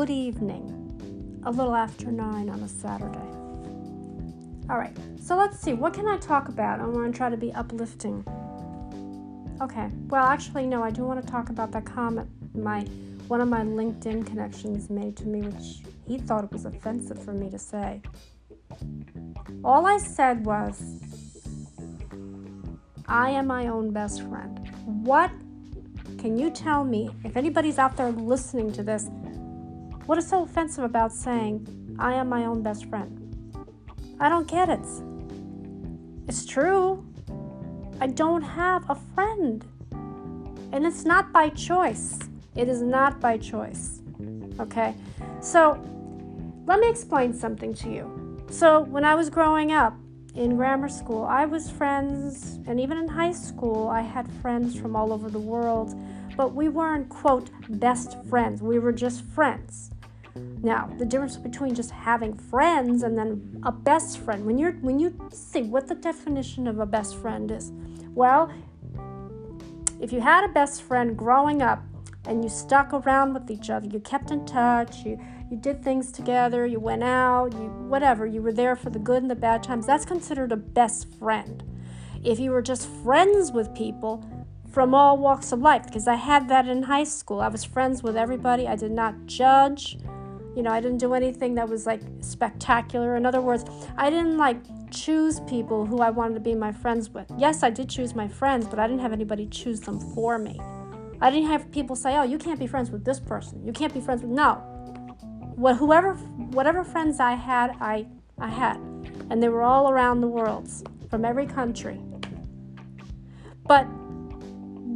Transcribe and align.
good 0.00 0.08
evening. 0.08 1.42
A 1.44 1.50
little 1.50 1.74
after 1.74 2.10
9 2.10 2.48
on 2.48 2.62
a 2.62 2.68
Saturday. 2.68 3.18
All 4.70 4.78
right, 4.78 4.96
so 5.22 5.36
let's 5.36 5.60
see. 5.60 5.74
What 5.74 5.92
can 5.92 6.08
I 6.08 6.16
talk 6.16 6.48
about? 6.48 6.80
I 6.80 6.86
want 6.86 7.12
to 7.12 7.14
try 7.14 7.28
to 7.28 7.36
be 7.36 7.52
uplifting. 7.52 8.24
Okay, 9.60 9.90
well, 10.08 10.24
actually, 10.24 10.66
no, 10.66 10.82
I 10.82 10.88
do 10.88 11.04
want 11.04 11.20
to 11.22 11.30
talk 11.30 11.50
about 11.50 11.70
that 11.72 11.84
comment 11.84 12.30
my 12.54 12.80
one 13.28 13.42
of 13.42 13.48
my 13.48 13.60
LinkedIn 13.60 14.26
connections 14.26 14.88
made 14.88 15.18
to 15.18 15.26
me, 15.26 15.42
which 15.42 15.82
he 16.08 16.16
thought 16.16 16.44
it 16.44 16.50
was 16.50 16.64
offensive 16.64 17.22
for 17.22 17.34
me 17.34 17.50
to 17.50 17.58
say. 17.58 18.00
All 19.62 19.84
I 19.84 19.98
said 19.98 20.46
was, 20.46 20.82
I 23.06 23.32
am 23.32 23.48
my 23.48 23.66
own 23.66 23.92
best 23.92 24.22
friend. 24.22 24.66
What 24.86 25.30
can 26.16 26.38
you 26.38 26.50
tell 26.50 26.84
me, 26.84 27.10
if 27.22 27.36
anybody's 27.36 27.76
out 27.76 27.98
there 27.98 28.12
listening 28.12 28.72
to 28.72 28.82
this, 28.82 29.10
what 30.10 30.18
is 30.18 30.26
so 30.26 30.42
offensive 30.42 30.82
about 30.82 31.12
saying, 31.12 31.64
I 31.96 32.14
am 32.14 32.28
my 32.28 32.44
own 32.44 32.64
best 32.64 32.86
friend? 32.86 33.14
I 34.18 34.28
don't 34.28 34.48
get 34.48 34.68
it. 34.68 34.84
It's 36.26 36.44
true. 36.44 37.06
I 38.00 38.08
don't 38.08 38.42
have 38.42 38.90
a 38.90 38.96
friend. 39.14 39.64
And 40.72 40.84
it's 40.84 41.04
not 41.04 41.32
by 41.32 41.50
choice. 41.50 42.18
It 42.56 42.68
is 42.68 42.82
not 42.82 43.20
by 43.20 43.38
choice. 43.38 44.02
Okay? 44.58 44.96
So, 45.40 45.80
let 46.66 46.80
me 46.80 46.90
explain 46.90 47.32
something 47.32 47.72
to 47.74 47.88
you. 47.88 48.44
So, 48.50 48.80
when 48.80 49.04
I 49.04 49.14
was 49.14 49.30
growing 49.30 49.70
up, 49.70 49.94
in 50.34 50.56
grammar 50.56 50.88
school, 50.88 51.22
I 51.22 51.46
was 51.46 51.70
friends, 51.70 52.58
and 52.66 52.80
even 52.80 52.98
in 52.98 53.06
high 53.06 53.32
school, 53.32 53.88
I 53.88 54.00
had 54.00 54.28
friends 54.42 54.76
from 54.76 54.96
all 54.96 55.12
over 55.12 55.30
the 55.30 55.38
world, 55.38 55.94
but 56.36 56.52
we 56.52 56.68
weren't, 56.68 57.08
quote, 57.08 57.50
best 57.78 58.16
friends. 58.24 58.60
We 58.60 58.80
were 58.80 58.92
just 58.92 59.22
friends. 59.22 59.92
Now, 60.62 60.90
the 60.98 61.06
difference 61.06 61.36
between 61.36 61.74
just 61.74 61.90
having 61.90 62.34
friends 62.34 63.02
and 63.02 63.16
then 63.16 63.60
a 63.64 63.72
best 63.72 64.18
friend, 64.18 64.44
when 64.44 64.58
you're 64.58 64.72
when 64.72 64.98
you 64.98 65.14
see 65.32 65.62
what 65.62 65.86
the 65.86 65.94
definition 65.94 66.66
of 66.66 66.78
a 66.78 66.86
best 66.86 67.16
friend 67.16 67.50
is, 67.50 67.72
well, 68.14 68.52
if 70.00 70.12
you 70.12 70.20
had 70.20 70.44
a 70.44 70.48
best 70.48 70.82
friend 70.82 71.16
growing 71.16 71.62
up 71.62 71.82
and 72.26 72.44
you 72.44 72.50
stuck 72.50 72.92
around 72.92 73.32
with 73.32 73.50
each 73.50 73.70
other, 73.70 73.88
you 73.88 74.00
kept 74.00 74.30
in 74.30 74.44
touch, 74.44 74.98
you 74.98 75.18
you 75.50 75.56
did 75.56 75.82
things 75.82 76.12
together, 76.12 76.66
you 76.66 76.78
went 76.78 77.02
out, 77.02 77.54
you 77.54 77.68
whatever, 77.88 78.26
you 78.26 78.42
were 78.42 78.52
there 78.52 78.76
for 78.76 78.90
the 78.90 78.98
good 78.98 79.22
and 79.22 79.30
the 79.30 79.34
bad 79.34 79.62
times. 79.62 79.86
That's 79.86 80.04
considered 80.04 80.52
a 80.52 80.56
best 80.56 81.08
friend. 81.18 81.62
If 82.22 82.38
you 82.38 82.50
were 82.50 82.62
just 82.62 82.86
friends 83.02 83.50
with 83.50 83.74
people 83.74 84.22
from 84.70 84.94
all 84.94 85.16
walks 85.16 85.52
of 85.52 85.60
life, 85.60 85.86
because 85.86 86.06
I 86.06 86.16
had 86.16 86.48
that 86.48 86.68
in 86.68 86.82
high 86.84 87.04
school. 87.04 87.40
I 87.40 87.48
was 87.48 87.64
friends 87.64 88.02
with 88.02 88.16
everybody. 88.16 88.68
I 88.68 88.76
did 88.76 88.92
not 88.92 89.26
judge. 89.26 89.98
You 90.56 90.62
know, 90.62 90.70
I 90.70 90.80
didn't 90.80 90.98
do 90.98 91.14
anything 91.14 91.54
that 91.54 91.68
was 91.68 91.86
like 91.86 92.00
spectacular. 92.20 93.16
In 93.16 93.24
other 93.24 93.40
words, 93.40 93.64
I 93.96 94.10
didn't 94.10 94.36
like 94.36 94.58
choose 94.90 95.40
people 95.40 95.86
who 95.86 96.00
I 96.00 96.10
wanted 96.10 96.34
to 96.34 96.40
be 96.40 96.54
my 96.54 96.72
friends 96.72 97.10
with. 97.10 97.30
Yes, 97.38 97.62
I 97.62 97.70
did 97.70 97.88
choose 97.88 98.14
my 98.14 98.26
friends, 98.26 98.66
but 98.66 98.78
I 98.78 98.86
didn't 98.86 99.02
have 99.02 99.12
anybody 99.12 99.46
choose 99.46 99.80
them 99.80 100.00
for 100.14 100.38
me. 100.38 100.60
I 101.20 101.30
didn't 101.30 101.48
have 101.48 101.70
people 101.70 101.94
say, 101.94 102.16
"Oh, 102.16 102.22
you 102.22 102.38
can't 102.38 102.58
be 102.58 102.66
friends 102.66 102.90
with 102.90 103.04
this 103.04 103.20
person. 103.20 103.64
You 103.64 103.72
can't 103.72 103.94
be 103.94 104.00
friends 104.00 104.22
with." 104.22 104.30
No, 104.30 104.54
what 105.54 105.76
whoever 105.76 106.14
whatever 106.58 106.82
friends 106.82 107.20
I 107.20 107.34
had, 107.34 107.76
I 107.80 108.06
I 108.38 108.48
had, 108.48 108.78
and 109.30 109.42
they 109.42 109.48
were 109.48 109.62
all 109.62 109.90
around 109.90 110.20
the 110.20 110.28
world, 110.28 110.68
from 111.10 111.24
every 111.24 111.46
country. 111.46 112.00
But 113.68 113.86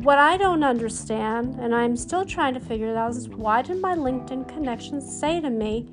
what 0.05 0.19
I 0.19 0.37
don't 0.37 0.63
understand, 0.63 1.59
and 1.59 1.75
I'm 1.75 1.97
still 1.97 2.27
trying 2.27 2.53
to 2.53 2.61
figure 2.61 2.89
it 2.89 2.97
out, 2.97 3.13
is 3.13 3.27
why 3.31 3.63
did 3.63 3.81
my 3.81 3.95
LinkedIn 3.95 4.47
connections 4.47 5.11
say 5.19 5.41
to 5.41 5.49
me 5.49 5.89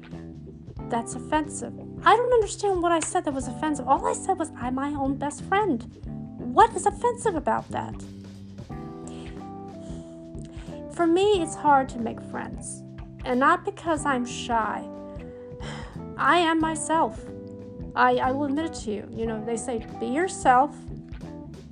that's 0.89 1.15
offensive? 1.15 1.73
I 2.03 2.17
don't 2.17 2.33
understand 2.33 2.81
what 2.81 2.91
I 2.91 2.99
said 2.99 3.23
that 3.23 3.33
was 3.33 3.47
offensive. 3.47 3.87
All 3.87 4.05
I 4.05 4.11
said 4.11 4.37
was 4.37 4.51
I'm 4.57 4.75
my 4.75 4.89
own 4.89 5.15
best 5.15 5.45
friend. 5.45 5.81
What 6.37 6.75
is 6.75 6.85
offensive 6.85 7.35
about 7.35 7.69
that? 7.71 7.95
For 10.93 11.07
me, 11.07 11.41
it's 11.41 11.55
hard 11.55 11.87
to 11.89 11.97
make 11.97 12.19
friends. 12.19 12.83
And 13.23 13.39
not 13.39 13.63
because 13.63 14.05
I'm 14.05 14.25
shy. 14.25 14.83
I 16.17 16.37
am 16.37 16.59
myself. 16.59 17.23
I, 17.95 18.17
I 18.17 18.31
will 18.31 18.43
admit 18.43 18.65
it 18.65 18.73
to 18.83 18.91
you. 18.91 19.07
You 19.09 19.25
know, 19.25 19.41
they 19.45 19.55
say 19.55 19.85
be 20.01 20.07
yourself. 20.07 20.75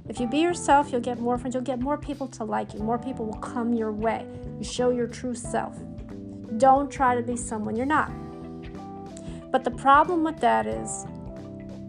If 0.09 0.19
you 0.19 0.27
be 0.27 0.39
yourself, 0.39 0.91
you'll 0.91 1.01
get 1.01 1.19
more 1.19 1.37
friends. 1.37 1.53
You'll 1.53 1.63
get 1.63 1.79
more 1.79 1.97
people 1.97 2.27
to 2.29 2.43
like 2.43 2.73
you. 2.73 2.79
More 2.79 2.97
people 2.97 3.27
will 3.27 3.35
come 3.35 3.73
your 3.73 3.91
way. 3.91 4.25
You 4.57 4.63
show 4.63 4.89
your 4.89 5.07
true 5.07 5.35
self. 5.35 5.77
Don't 6.57 6.91
try 6.91 7.15
to 7.15 7.21
be 7.21 7.37
someone 7.37 7.75
you're 7.75 7.85
not. 7.85 8.11
But 9.51 9.63
the 9.63 9.71
problem 9.71 10.23
with 10.23 10.39
that 10.39 10.65
is 10.65 11.05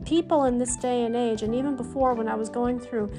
people 0.05 0.45
in 0.45 0.59
this 0.59 0.77
day 0.77 1.05
and 1.05 1.17
age, 1.17 1.43
and 1.43 1.55
even 1.55 1.77
before 1.77 2.13
when 2.13 2.29
I 2.29 2.35
was 2.35 2.51
going 2.51 2.79
through 2.79 3.11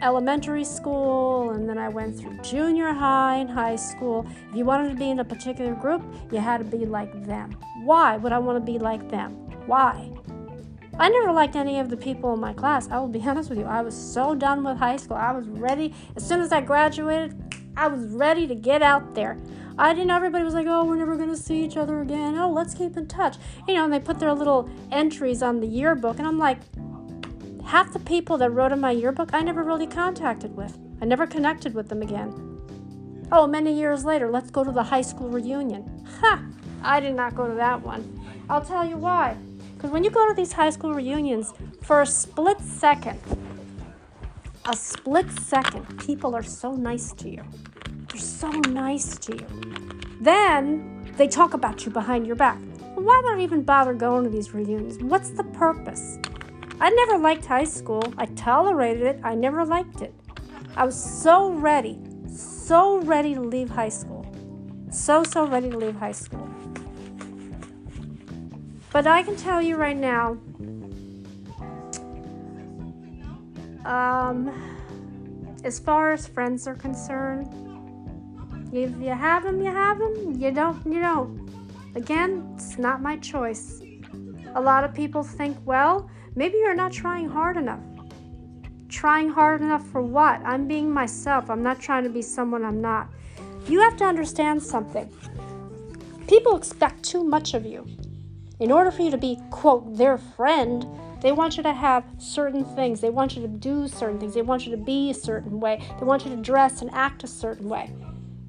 elementary 0.00 0.64
school 0.64 1.50
and 1.50 1.68
then 1.68 1.76
I 1.76 1.88
went 1.88 2.18
through 2.18 2.38
junior 2.38 2.92
high 2.92 3.36
and 3.36 3.50
high 3.50 3.76
school. 3.76 4.26
If 4.48 4.56
you 4.56 4.64
wanted 4.64 4.90
to 4.90 4.94
be 4.94 5.10
in 5.10 5.18
a 5.18 5.24
particular 5.24 5.74
group, 5.74 6.02
you 6.32 6.38
had 6.38 6.58
to 6.58 6.64
be 6.64 6.86
like 6.86 7.26
them. 7.26 7.50
Why 7.84 8.16
would 8.16 8.32
I 8.32 8.38
want 8.38 8.64
to 8.64 8.72
be 8.72 8.78
like 8.78 9.10
them? 9.10 9.32
Why? 9.66 10.10
I 10.98 11.08
never 11.08 11.32
liked 11.32 11.54
any 11.54 11.78
of 11.78 11.90
the 11.90 11.96
people 11.96 12.34
in 12.34 12.40
my 12.40 12.52
class. 12.52 12.88
I 12.90 12.98
will 12.98 13.08
be 13.08 13.20
honest 13.26 13.48
with 13.48 13.58
you. 13.58 13.64
I 13.64 13.82
was 13.82 13.94
so 13.94 14.34
done 14.34 14.64
with 14.64 14.78
high 14.78 14.96
school. 14.96 15.16
I 15.16 15.32
was 15.32 15.46
ready. 15.48 15.94
As 16.16 16.26
soon 16.26 16.40
as 16.40 16.52
I 16.52 16.60
graduated, 16.60 17.36
I 17.76 17.86
was 17.86 18.04
ready 18.06 18.46
to 18.46 18.54
get 18.54 18.82
out 18.82 19.14
there. 19.14 19.38
I 19.78 19.94
didn't. 19.94 20.10
Everybody 20.10 20.44
was 20.44 20.54
like, 20.54 20.66
"Oh, 20.68 20.84
we're 20.84 20.96
never 20.96 21.16
gonna 21.16 21.36
see 21.36 21.64
each 21.64 21.76
other 21.76 22.00
again. 22.00 22.36
Oh, 22.36 22.50
let's 22.50 22.74
keep 22.74 22.96
in 22.96 23.06
touch." 23.06 23.36
You 23.68 23.74
know, 23.74 23.84
and 23.84 23.92
they 23.92 24.00
put 24.00 24.18
their 24.18 24.34
little 24.34 24.68
entries 24.90 25.40
on 25.40 25.60
the 25.60 25.68
yearbook, 25.68 26.18
and 26.18 26.26
I'm 26.26 26.38
like, 26.38 26.58
half 27.64 27.92
the 27.92 28.00
people 28.00 28.38
that 28.38 28.50
wrote 28.50 28.72
in 28.72 28.80
my 28.80 28.90
yearbook 28.90 29.34
I 29.34 29.42
never 29.42 29.62
really 29.62 29.86
contacted 29.86 30.56
with. 30.56 30.78
I 31.00 31.04
never 31.04 31.26
connected 31.26 31.74
with 31.74 31.88
them 31.88 32.02
again. 32.02 32.32
Oh, 33.30 33.46
many 33.46 33.72
years 33.72 34.04
later, 34.04 34.30
let's 34.30 34.50
go 34.50 34.64
to 34.64 34.72
the 34.72 34.82
high 34.82 35.02
school 35.02 35.28
reunion. 35.28 36.06
Ha! 36.20 36.42
I 36.82 36.98
did 36.98 37.14
not 37.14 37.34
go 37.34 37.46
to 37.46 37.54
that 37.54 37.82
one. 37.82 38.02
I'll 38.48 38.64
tell 38.64 38.88
you 38.88 38.96
why. 38.96 39.36
Because 39.78 39.92
when 39.92 40.02
you 40.02 40.10
go 40.10 40.26
to 40.26 40.34
these 40.34 40.50
high 40.50 40.70
school 40.70 40.92
reunions, 40.92 41.54
for 41.82 42.02
a 42.02 42.06
split 42.06 42.60
second, 42.60 43.20
a 44.64 44.74
split 44.74 45.30
second, 45.30 46.00
people 46.04 46.34
are 46.34 46.42
so 46.42 46.74
nice 46.74 47.12
to 47.12 47.30
you. 47.30 47.44
They're 48.10 48.20
so 48.20 48.50
nice 48.50 49.16
to 49.18 49.36
you. 49.36 49.46
Then 50.20 51.08
they 51.16 51.28
talk 51.28 51.54
about 51.54 51.86
you 51.86 51.92
behind 51.92 52.26
your 52.26 52.34
back. 52.34 52.58
Why 52.96 53.20
would 53.22 53.38
I 53.38 53.40
even 53.40 53.62
bother 53.62 53.94
going 53.94 54.24
to 54.24 54.30
these 54.30 54.52
reunions? 54.52 54.98
What's 55.00 55.30
the 55.30 55.44
purpose? 55.44 56.18
I 56.80 56.90
never 56.90 57.16
liked 57.16 57.46
high 57.46 57.62
school. 57.62 58.02
I 58.16 58.26
tolerated 58.26 59.04
it. 59.04 59.20
I 59.22 59.36
never 59.36 59.64
liked 59.64 60.02
it. 60.02 60.12
I 60.74 60.86
was 60.86 61.00
so 61.00 61.52
ready, 61.52 62.00
so 62.26 62.98
ready 63.02 63.32
to 63.32 63.42
leave 63.42 63.70
high 63.70 63.90
school. 63.90 64.26
So, 64.90 65.22
so 65.22 65.46
ready 65.46 65.70
to 65.70 65.78
leave 65.78 65.94
high 65.94 66.10
school. 66.10 66.47
But 68.98 69.06
I 69.06 69.22
can 69.22 69.36
tell 69.36 69.62
you 69.62 69.76
right 69.76 69.96
now, 69.96 70.38
um, 73.84 74.50
as 75.62 75.78
far 75.78 76.10
as 76.10 76.26
friends 76.26 76.66
are 76.66 76.74
concerned, 76.74 77.46
if 78.72 78.90
you 79.00 79.10
have 79.10 79.44
them, 79.44 79.62
you 79.62 79.70
have 79.70 80.00
them. 80.00 80.34
You 80.40 80.50
don't, 80.50 80.84
you 80.84 80.98
don't. 80.98 81.48
Again, 81.94 82.50
it's 82.56 82.76
not 82.76 83.00
my 83.00 83.16
choice. 83.18 83.80
A 84.56 84.60
lot 84.60 84.82
of 84.82 84.92
people 84.94 85.22
think, 85.22 85.56
well, 85.64 86.10
Maybe 86.38 86.58
you're 86.58 86.74
not 86.74 86.92
trying 86.92 87.28
hard 87.28 87.56
enough. 87.56 87.80
Trying 88.88 89.28
hard 89.28 89.60
enough 89.60 89.84
for 89.88 90.02
what? 90.02 90.40
I'm 90.44 90.68
being 90.68 90.88
myself. 90.88 91.50
I'm 91.50 91.64
not 91.64 91.80
trying 91.80 92.04
to 92.04 92.10
be 92.10 92.22
someone 92.22 92.64
I'm 92.64 92.80
not. 92.80 93.08
You 93.68 93.80
have 93.80 93.96
to 93.98 94.04
understand 94.04 94.62
something. 94.62 95.08
People 96.28 96.56
expect 96.56 97.02
too 97.02 97.24
much 97.24 97.54
of 97.54 97.66
you. 97.66 97.86
In 98.60 98.72
order 98.72 98.90
for 98.90 99.02
you 99.02 99.10
to 99.10 99.18
be, 99.18 99.38
quote, 99.50 99.96
their 99.96 100.18
friend, 100.18 100.84
they 101.20 101.32
want 101.32 101.56
you 101.56 101.62
to 101.62 101.72
have 101.72 102.04
certain 102.18 102.64
things. 102.64 103.00
They 103.00 103.10
want 103.10 103.36
you 103.36 103.42
to 103.42 103.48
do 103.48 103.88
certain 103.88 104.18
things. 104.18 104.34
They 104.34 104.42
want 104.42 104.66
you 104.66 104.72
to 104.72 104.82
be 104.82 105.10
a 105.10 105.14
certain 105.14 105.60
way. 105.60 105.82
They 105.98 106.04
want 106.04 106.24
you 106.24 106.30
to 106.30 106.42
dress 106.42 106.82
and 106.82 106.90
act 106.92 107.24
a 107.24 107.28
certain 107.28 107.68
way. 107.68 107.92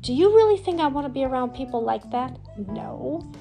Do 0.01 0.13
you 0.13 0.35
really 0.35 0.57
think 0.57 0.79
I 0.79 0.87
want 0.87 1.05
to 1.05 1.13
be 1.13 1.23
around 1.23 1.53
people 1.53 1.83
like 1.83 2.09
that? 2.11 2.37
No. 2.57 3.31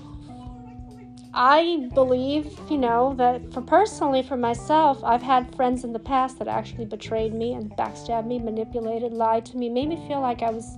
I 1.33 1.89
believe, 1.95 2.59
you 2.71 2.79
know, 2.79 3.15
that 3.17 3.53
for 3.53 3.61
personally 3.61 4.23
for 4.23 4.37
myself, 4.37 5.05
I've 5.05 5.23
had 5.23 5.55
friends 5.55 5.85
in 5.85 5.93
the 5.93 5.99
past 5.99 6.39
that 6.39 6.49
actually 6.49 6.87
betrayed 6.87 7.33
me 7.33 7.53
and 7.53 7.71
backstabbed 7.73 8.27
me, 8.27 8.39
manipulated, 8.39 9.13
lied 9.13 9.47
to 9.47 9.57
me, 9.57 9.69
made 9.69 9.89
me 9.89 10.05
feel 10.09 10.21
like 10.21 10.43
I 10.43 10.51
was 10.51 10.77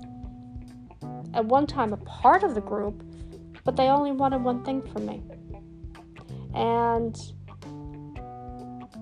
at 1.34 1.44
one 1.44 1.66
time 1.66 1.92
a 1.92 1.96
part 1.98 2.42
of 2.42 2.54
the 2.54 2.60
group, 2.60 3.02
but 3.64 3.76
they 3.76 3.88
only 3.88 4.12
wanted 4.12 4.42
one 4.42 4.64
thing 4.64 4.82
from 4.82 5.06
me. 5.06 5.22
And 6.54 7.16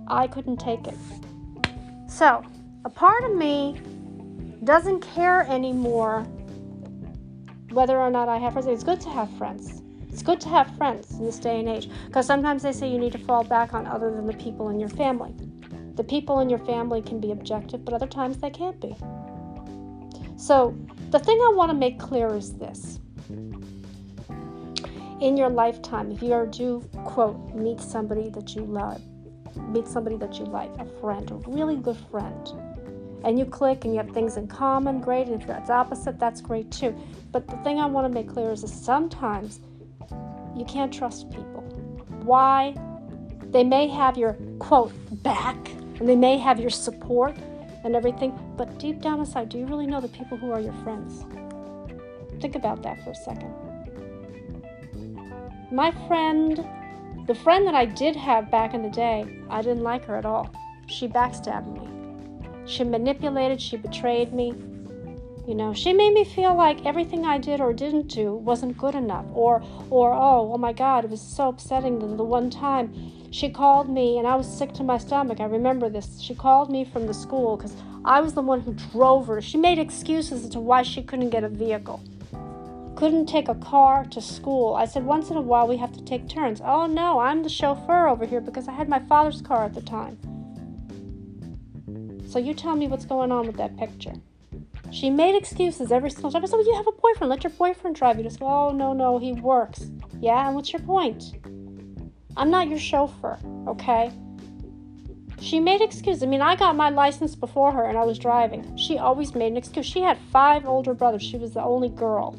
I 0.06 0.26
couldn't 0.26 0.58
take 0.58 0.86
it. 0.86 0.96
So, 2.08 2.42
a 2.84 2.90
part 2.90 3.24
of 3.24 3.34
me 3.34 3.80
doesn't 4.64 5.00
care 5.00 5.42
anymore 5.48 6.26
whether 7.70 7.98
or 7.98 8.10
not 8.10 8.28
I 8.28 8.38
have 8.38 8.54
friends. 8.54 8.66
It's 8.66 8.84
good 8.84 9.00
to 9.02 9.10
have 9.10 9.30
friends. 9.36 9.82
It's 10.10 10.22
good 10.22 10.40
to 10.40 10.48
have 10.48 10.74
friends 10.76 11.12
in 11.12 11.24
this 11.24 11.38
day 11.38 11.60
and 11.60 11.68
age 11.68 11.88
because 12.06 12.26
sometimes 12.26 12.62
they 12.62 12.72
say 12.72 12.90
you 12.90 12.98
need 12.98 13.12
to 13.12 13.18
fall 13.18 13.44
back 13.44 13.74
on 13.74 13.86
other 13.86 14.10
than 14.10 14.26
the 14.26 14.32
people 14.32 14.70
in 14.70 14.80
your 14.80 14.88
family. 14.88 15.34
The 15.94 16.04
people 16.04 16.40
in 16.40 16.48
your 16.48 16.58
family 16.60 17.02
can 17.02 17.20
be 17.20 17.32
objective, 17.32 17.84
but 17.84 17.94
other 17.94 18.06
times 18.06 18.38
they 18.38 18.50
can't 18.50 18.80
be. 18.80 18.96
So, 20.36 20.76
the 21.10 21.18
thing 21.18 21.38
I 21.38 21.52
want 21.54 21.70
to 21.70 21.76
make 21.76 21.98
clear 21.98 22.34
is 22.34 22.54
this. 22.54 23.00
In 25.20 25.36
your 25.36 25.48
lifetime, 25.48 26.12
if 26.12 26.22
you 26.22 26.32
are 26.32 26.46
to, 26.46 26.80
quote, 27.04 27.52
meet 27.52 27.80
somebody 27.80 28.30
that 28.30 28.54
you 28.54 28.62
love, 28.62 29.02
meet 29.68 29.88
somebody 29.88 30.16
that 30.16 30.38
you 30.38 30.44
like, 30.44 30.70
a 30.78 30.84
friend, 31.00 31.28
a 31.30 31.34
really 31.50 31.74
good 31.74 31.96
friend, 32.10 32.48
and 33.24 33.36
you 33.36 33.44
click 33.44 33.84
and 33.84 33.92
you 33.92 33.98
have 34.00 34.10
things 34.10 34.36
in 34.36 34.46
common, 34.46 35.00
great. 35.00 35.26
And 35.26 35.40
if 35.40 35.48
that's 35.48 35.70
opposite, 35.70 36.20
that's 36.20 36.40
great 36.40 36.70
too. 36.70 36.96
But 37.32 37.48
the 37.48 37.56
thing 37.58 37.80
I 37.80 37.86
want 37.86 38.06
to 38.06 38.14
make 38.14 38.28
clear 38.28 38.52
is 38.52 38.60
that 38.60 38.68
sometimes 38.68 39.58
you 40.56 40.64
can't 40.68 40.94
trust 40.94 41.28
people. 41.30 41.62
Why? 42.22 42.76
They 43.50 43.64
may 43.64 43.88
have 43.88 44.16
your, 44.16 44.34
quote, 44.60 44.92
back, 45.24 45.56
and 45.98 46.08
they 46.08 46.14
may 46.16 46.38
have 46.38 46.60
your 46.60 46.70
support 46.70 47.36
and 47.82 47.96
everything, 47.96 48.38
but 48.56 48.78
deep 48.78 49.00
down 49.00 49.18
inside, 49.18 49.48
do 49.48 49.58
you 49.58 49.66
really 49.66 49.86
know 49.86 50.00
the 50.00 50.08
people 50.08 50.36
who 50.36 50.52
are 50.52 50.60
your 50.60 50.74
friends? 50.84 51.24
Think 52.40 52.54
about 52.54 52.84
that 52.84 53.02
for 53.02 53.10
a 53.10 53.14
second. 53.16 53.52
My 55.70 55.90
friend, 56.08 56.66
the 57.26 57.34
friend 57.34 57.66
that 57.66 57.74
I 57.74 57.84
did 57.84 58.16
have 58.16 58.50
back 58.50 58.72
in 58.72 58.80
the 58.80 58.88
day, 58.88 59.26
I 59.50 59.60
didn't 59.60 59.82
like 59.82 60.06
her 60.06 60.16
at 60.16 60.24
all. 60.24 60.50
She 60.86 61.06
backstabbed 61.06 61.70
me. 61.70 61.86
She 62.64 62.84
manipulated, 62.84 63.60
she 63.60 63.76
betrayed 63.76 64.32
me. 64.32 64.54
You 65.46 65.54
know, 65.54 65.74
she 65.74 65.92
made 65.92 66.14
me 66.14 66.24
feel 66.24 66.54
like 66.54 66.86
everything 66.86 67.26
I 67.26 67.36
did 67.36 67.60
or 67.60 67.74
didn't 67.74 68.08
do 68.08 68.32
wasn't 68.32 68.78
good 68.78 68.94
enough. 68.94 69.26
Or, 69.34 69.62
or 69.90 70.14
oh, 70.14 70.52
oh 70.54 70.56
my 70.56 70.72
God, 70.72 71.04
it 71.04 71.10
was 71.10 71.20
so 71.20 71.50
upsetting 71.50 71.98
that 71.98 72.16
the 72.16 72.24
one 72.24 72.48
time 72.48 73.12
she 73.30 73.50
called 73.50 73.90
me 73.90 74.16
and 74.16 74.26
I 74.26 74.36
was 74.36 74.46
sick 74.46 74.72
to 74.74 74.82
my 74.82 74.96
stomach. 74.96 75.38
I 75.38 75.44
remember 75.44 75.90
this. 75.90 76.18
She 76.18 76.34
called 76.34 76.70
me 76.70 76.86
from 76.86 77.06
the 77.06 77.14
school 77.14 77.58
because 77.58 77.76
I 78.06 78.22
was 78.22 78.32
the 78.32 78.40
one 78.40 78.60
who 78.60 78.72
drove 78.72 79.26
her. 79.26 79.42
She 79.42 79.58
made 79.58 79.78
excuses 79.78 80.44
as 80.44 80.50
to 80.50 80.60
why 80.60 80.82
she 80.82 81.02
couldn't 81.02 81.28
get 81.28 81.44
a 81.44 81.48
vehicle. 81.50 82.00
Couldn't 82.98 83.26
take 83.26 83.48
a 83.48 83.54
car 83.54 84.04
to 84.06 84.20
school. 84.20 84.74
I 84.74 84.84
said, 84.84 85.04
once 85.04 85.30
in 85.30 85.36
a 85.36 85.40
while 85.40 85.68
we 85.68 85.76
have 85.76 85.92
to 85.92 86.02
take 86.02 86.28
turns. 86.28 86.60
Oh 86.60 86.86
no, 86.86 87.20
I'm 87.20 87.44
the 87.44 87.48
chauffeur 87.48 88.08
over 88.08 88.26
here 88.26 88.40
because 88.40 88.66
I 88.66 88.72
had 88.72 88.88
my 88.88 88.98
father's 88.98 89.40
car 89.40 89.66
at 89.66 89.74
the 89.74 89.82
time. 89.82 90.18
So 92.28 92.40
you 92.40 92.54
tell 92.54 92.74
me 92.74 92.88
what's 92.88 93.04
going 93.04 93.30
on 93.30 93.46
with 93.46 93.56
that 93.58 93.76
picture. 93.76 94.14
She 94.90 95.10
made 95.10 95.36
excuses 95.36 95.92
every 95.92 96.10
single 96.10 96.32
time. 96.32 96.42
I 96.42 96.46
said, 96.46 96.56
well, 96.56 96.66
you 96.66 96.74
have 96.74 96.88
a 96.88 96.92
boyfriend. 96.92 97.30
Let 97.30 97.44
your 97.44 97.52
boyfriend 97.52 97.94
drive 97.94 98.16
you. 98.16 98.24
Just 98.24 98.40
go, 98.40 98.46
oh, 98.46 98.72
no, 98.72 98.92
no, 98.92 99.18
he 99.18 99.32
works. 99.32 99.92
Yeah, 100.18 100.48
and 100.48 100.56
what's 100.56 100.72
your 100.72 100.82
point? 100.82 101.36
I'm 102.36 102.50
not 102.50 102.66
your 102.66 102.80
chauffeur, 102.80 103.38
okay? 103.68 104.10
She 105.40 105.60
made 105.60 105.82
excuses. 105.82 106.24
I 106.24 106.26
mean, 106.26 106.42
I 106.42 106.56
got 106.56 106.74
my 106.74 106.88
license 106.88 107.36
before 107.36 107.70
her 107.70 107.84
and 107.84 107.96
I 107.96 108.02
was 108.02 108.18
driving. 108.18 108.76
She 108.76 108.98
always 108.98 109.36
made 109.36 109.52
an 109.52 109.56
excuse. 109.56 109.86
She 109.86 110.00
had 110.00 110.18
five 110.32 110.66
older 110.66 110.94
brothers. 110.94 111.22
She 111.22 111.36
was 111.36 111.54
the 111.54 111.62
only 111.62 111.90
girl. 111.90 112.36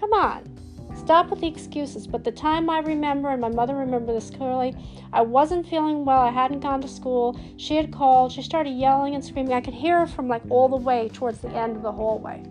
Come 0.00 0.12
on. 0.12 0.56
Stop 0.96 1.30
with 1.30 1.40
the 1.40 1.46
excuses. 1.46 2.06
But 2.06 2.24
the 2.24 2.32
time 2.32 2.68
I 2.68 2.80
remember, 2.80 3.28
and 3.28 3.40
my 3.40 3.48
mother 3.48 3.76
remember 3.76 4.12
this 4.12 4.30
clearly, 4.30 4.74
I 5.12 5.20
wasn't 5.20 5.68
feeling 5.68 6.04
well. 6.04 6.20
I 6.20 6.30
hadn't 6.30 6.60
gone 6.60 6.80
to 6.80 6.88
school. 6.88 7.38
She 7.58 7.76
had 7.76 7.92
called. 7.92 8.32
She 8.32 8.42
started 8.42 8.70
yelling 8.70 9.14
and 9.14 9.24
screaming. 9.24 9.52
I 9.52 9.60
could 9.60 9.74
hear 9.74 10.00
her 10.00 10.06
from 10.06 10.26
like 10.26 10.42
all 10.50 10.68
the 10.68 10.76
way 10.76 11.10
towards 11.12 11.38
the 11.38 11.50
end 11.50 11.76
of 11.76 11.82
the 11.82 11.92
hallway 11.92 12.42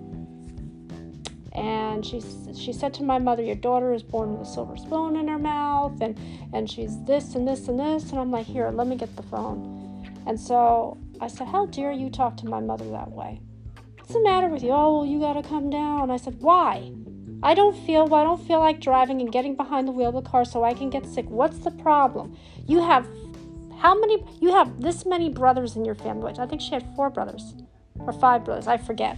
and 1.59 2.05
she 2.05 2.21
she 2.55 2.71
said 2.71 2.93
to 2.93 3.03
my 3.03 3.17
mother, 3.19 3.43
"Your 3.43 3.55
daughter 3.55 3.93
is 3.93 4.01
born 4.01 4.31
with 4.31 4.47
a 4.47 4.51
silver 4.51 4.77
spoon 4.77 5.17
in 5.17 5.27
her 5.27 5.37
mouth, 5.37 5.99
and 6.01 6.17
and 6.53 6.69
she's 6.69 7.03
this 7.03 7.35
and 7.35 7.47
this 7.47 7.67
and 7.67 7.77
this." 7.77 8.11
And 8.11 8.19
I'm 8.19 8.31
like, 8.31 8.45
"Here, 8.45 8.69
let 8.69 8.87
me 8.87 8.95
get 8.95 9.13
the 9.15 9.23
phone." 9.23 10.05
And 10.25 10.39
so 10.39 10.97
I 11.19 11.27
said, 11.27 11.47
"How 11.47 11.65
dare 11.65 11.91
you 11.91 12.09
talk 12.09 12.37
to 12.37 12.47
my 12.47 12.61
mother 12.61 12.89
that 12.91 13.11
way? 13.11 13.41
What's 13.97 14.13
the 14.13 14.23
matter 14.23 14.47
with 14.47 14.63
you? 14.63 14.71
Oh, 14.71 15.03
you 15.03 15.19
got 15.19 15.33
to 15.33 15.43
come 15.43 15.69
down." 15.69 16.09
I 16.11 16.17
said, 16.17 16.41
"Why?" 16.41 16.93
I 17.41 17.53
don't 17.53 17.77
feel 17.85 18.05
well, 18.07 18.21
I 18.21 18.23
don't 18.25 18.45
feel 18.45 18.59
like 18.59 18.81
driving 18.81 19.21
and 19.21 19.31
getting 19.31 19.55
behind 19.55 19.87
the 19.87 19.91
wheel 19.91 20.09
of 20.09 20.23
the 20.23 20.29
car 20.29 20.43
so 20.43 20.63
I 20.63 20.73
can 20.73 20.89
get 20.89 21.05
sick. 21.05 21.29
What's 21.29 21.59
the 21.59 21.71
problem? 21.71 22.37
You 22.67 22.81
have 22.81 23.07
how 23.79 23.97
many 23.97 24.23
you 24.41 24.53
have 24.53 24.81
this 24.81 25.05
many 25.05 25.29
brothers 25.29 25.77
in 25.77 25.85
your 25.85 25.95
family? 25.95 26.33
I 26.37 26.45
think 26.45 26.61
she 26.61 26.71
had 26.71 26.85
four 26.95 27.09
brothers 27.09 27.53
or 27.97 28.11
five 28.11 28.43
brothers, 28.43 28.67
I 28.67 28.77
forget. 28.77 29.17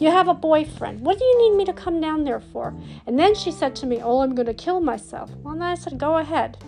You 0.00 0.10
have 0.10 0.28
a 0.28 0.34
boyfriend. 0.34 1.00
What 1.00 1.18
do 1.18 1.24
you 1.24 1.38
need 1.38 1.56
me 1.56 1.64
to 1.64 1.72
come 1.72 2.00
down 2.00 2.24
there 2.24 2.40
for? 2.40 2.74
And 3.06 3.18
then 3.18 3.34
she 3.34 3.52
said 3.52 3.76
to 3.76 3.86
me, 3.86 4.00
Oh, 4.02 4.20
I'm 4.20 4.34
going 4.34 4.46
to 4.46 4.54
kill 4.54 4.80
myself. 4.80 5.30
Well, 5.42 5.54
then 5.54 5.62
I 5.62 5.76
said, 5.76 5.98
Go 5.98 6.18
ahead. 6.18 6.58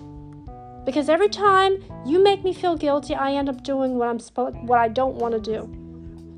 Because 0.86 1.08
every 1.08 1.28
time 1.28 1.84
you 2.06 2.22
make 2.22 2.44
me 2.44 2.54
feel 2.54 2.76
guilty, 2.76 3.14
I 3.14 3.32
end 3.32 3.48
up 3.48 3.62
doing 3.62 3.96
what 3.98 4.08
I'm 4.08 4.18
what 4.66 4.78
I 4.78 4.88
don't 4.88 5.16
want 5.16 5.34
to 5.34 5.40
do. 5.40 5.68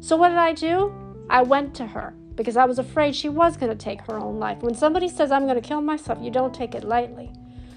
So 0.00 0.16
what 0.16 0.30
did 0.30 0.38
I 0.38 0.54
do? 0.54 0.92
I 1.28 1.42
went 1.42 1.74
to 1.76 1.86
her 1.86 2.14
because 2.36 2.56
I 2.56 2.64
was 2.64 2.78
afraid 2.78 3.14
she 3.14 3.28
was 3.28 3.56
going 3.56 3.70
to 3.70 3.84
take 3.84 4.00
her 4.02 4.18
own 4.18 4.38
life. 4.38 4.58
When 4.62 4.74
somebody 4.74 5.08
says 5.08 5.30
I'm 5.30 5.44
going 5.44 5.60
to 5.60 5.68
kill 5.68 5.80
myself, 5.80 6.18
you 6.22 6.30
don't 6.30 6.54
take 6.54 6.74
it 6.74 6.84
lightly. 6.84 7.30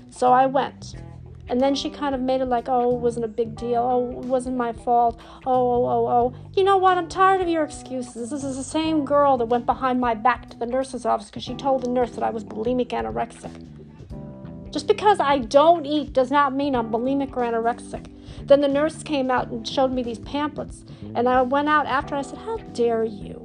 So 0.10 0.32
I 0.32 0.46
went. 0.46 0.96
And 1.50 1.60
then 1.60 1.76
she 1.76 1.90
kind 1.90 2.16
of 2.16 2.22
made 2.22 2.40
it 2.40 2.46
like, 2.46 2.70
oh, 2.70 2.96
it 2.96 3.00
wasn't 3.00 3.26
a 3.26 3.30
big 3.30 3.56
deal. 3.56 3.82
Oh, 3.82 4.22
it 4.22 4.26
wasn't 4.26 4.56
my 4.56 4.72
fault. 4.72 5.20
Oh, 5.46 5.52
oh, 5.52 5.86
oh, 5.86 6.08
oh. 6.08 6.34
You 6.56 6.64
know 6.64 6.78
what? 6.78 6.98
I'm 6.98 7.10
tired 7.10 7.42
of 7.42 7.50
your 7.50 7.64
excuses. 7.64 8.30
This 8.30 8.44
is 8.44 8.56
the 8.56 8.64
same 8.64 9.04
girl 9.04 9.38
that 9.38 9.46
went 9.46 9.66
behind 9.66 10.00
my 10.00 10.14
back 10.14 10.50
to 10.52 10.58
the 10.58 10.66
nurse's 10.66 11.06
office 11.06 11.28
because 11.28 11.44
she 11.44 11.56
told 11.56 11.84
the 11.84 11.90
nurse 11.90 12.12
that 12.12 12.24
I 12.24 12.30
was 12.30 12.46
bulimic 12.46 12.90
anorexic. 12.90 13.52
Just 14.72 14.88
because 14.88 15.20
I 15.20 15.40
don't 15.40 15.86
eat 15.86 16.14
does 16.14 16.32
not 16.32 16.56
mean 16.56 16.76
I'm 16.76 16.90
bulimic 16.90 17.36
or 17.36 17.44
anorexic. 17.44 18.10
Then 18.48 18.62
the 18.62 18.68
nurse 18.68 19.04
came 19.04 19.30
out 19.30 19.50
and 19.50 19.68
showed 19.68 19.92
me 19.92 20.02
these 20.02 20.20
pamphlets. 20.20 20.86
And 21.14 21.28
I 21.28 21.42
went 21.42 21.70
out 21.70 21.86
after 21.86 22.16
I 22.16 22.22
said, 22.22 22.40
How 22.40 22.58
dare 22.58 23.04
you? 23.04 23.43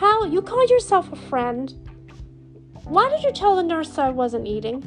How? 0.00 0.24
You 0.24 0.40
call 0.40 0.66
yourself 0.66 1.12
a 1.12 1.16
friend? 1.16 1.74
Why 2.84 3.10
did 3.10 3.22
you 3.22 3.32
tell 3.32 3.54
the 3.54 3.62
nurse 3.62 3.98
I 3.98 4.08
wasn't 4.08 4.46
eating? 4.46 4.82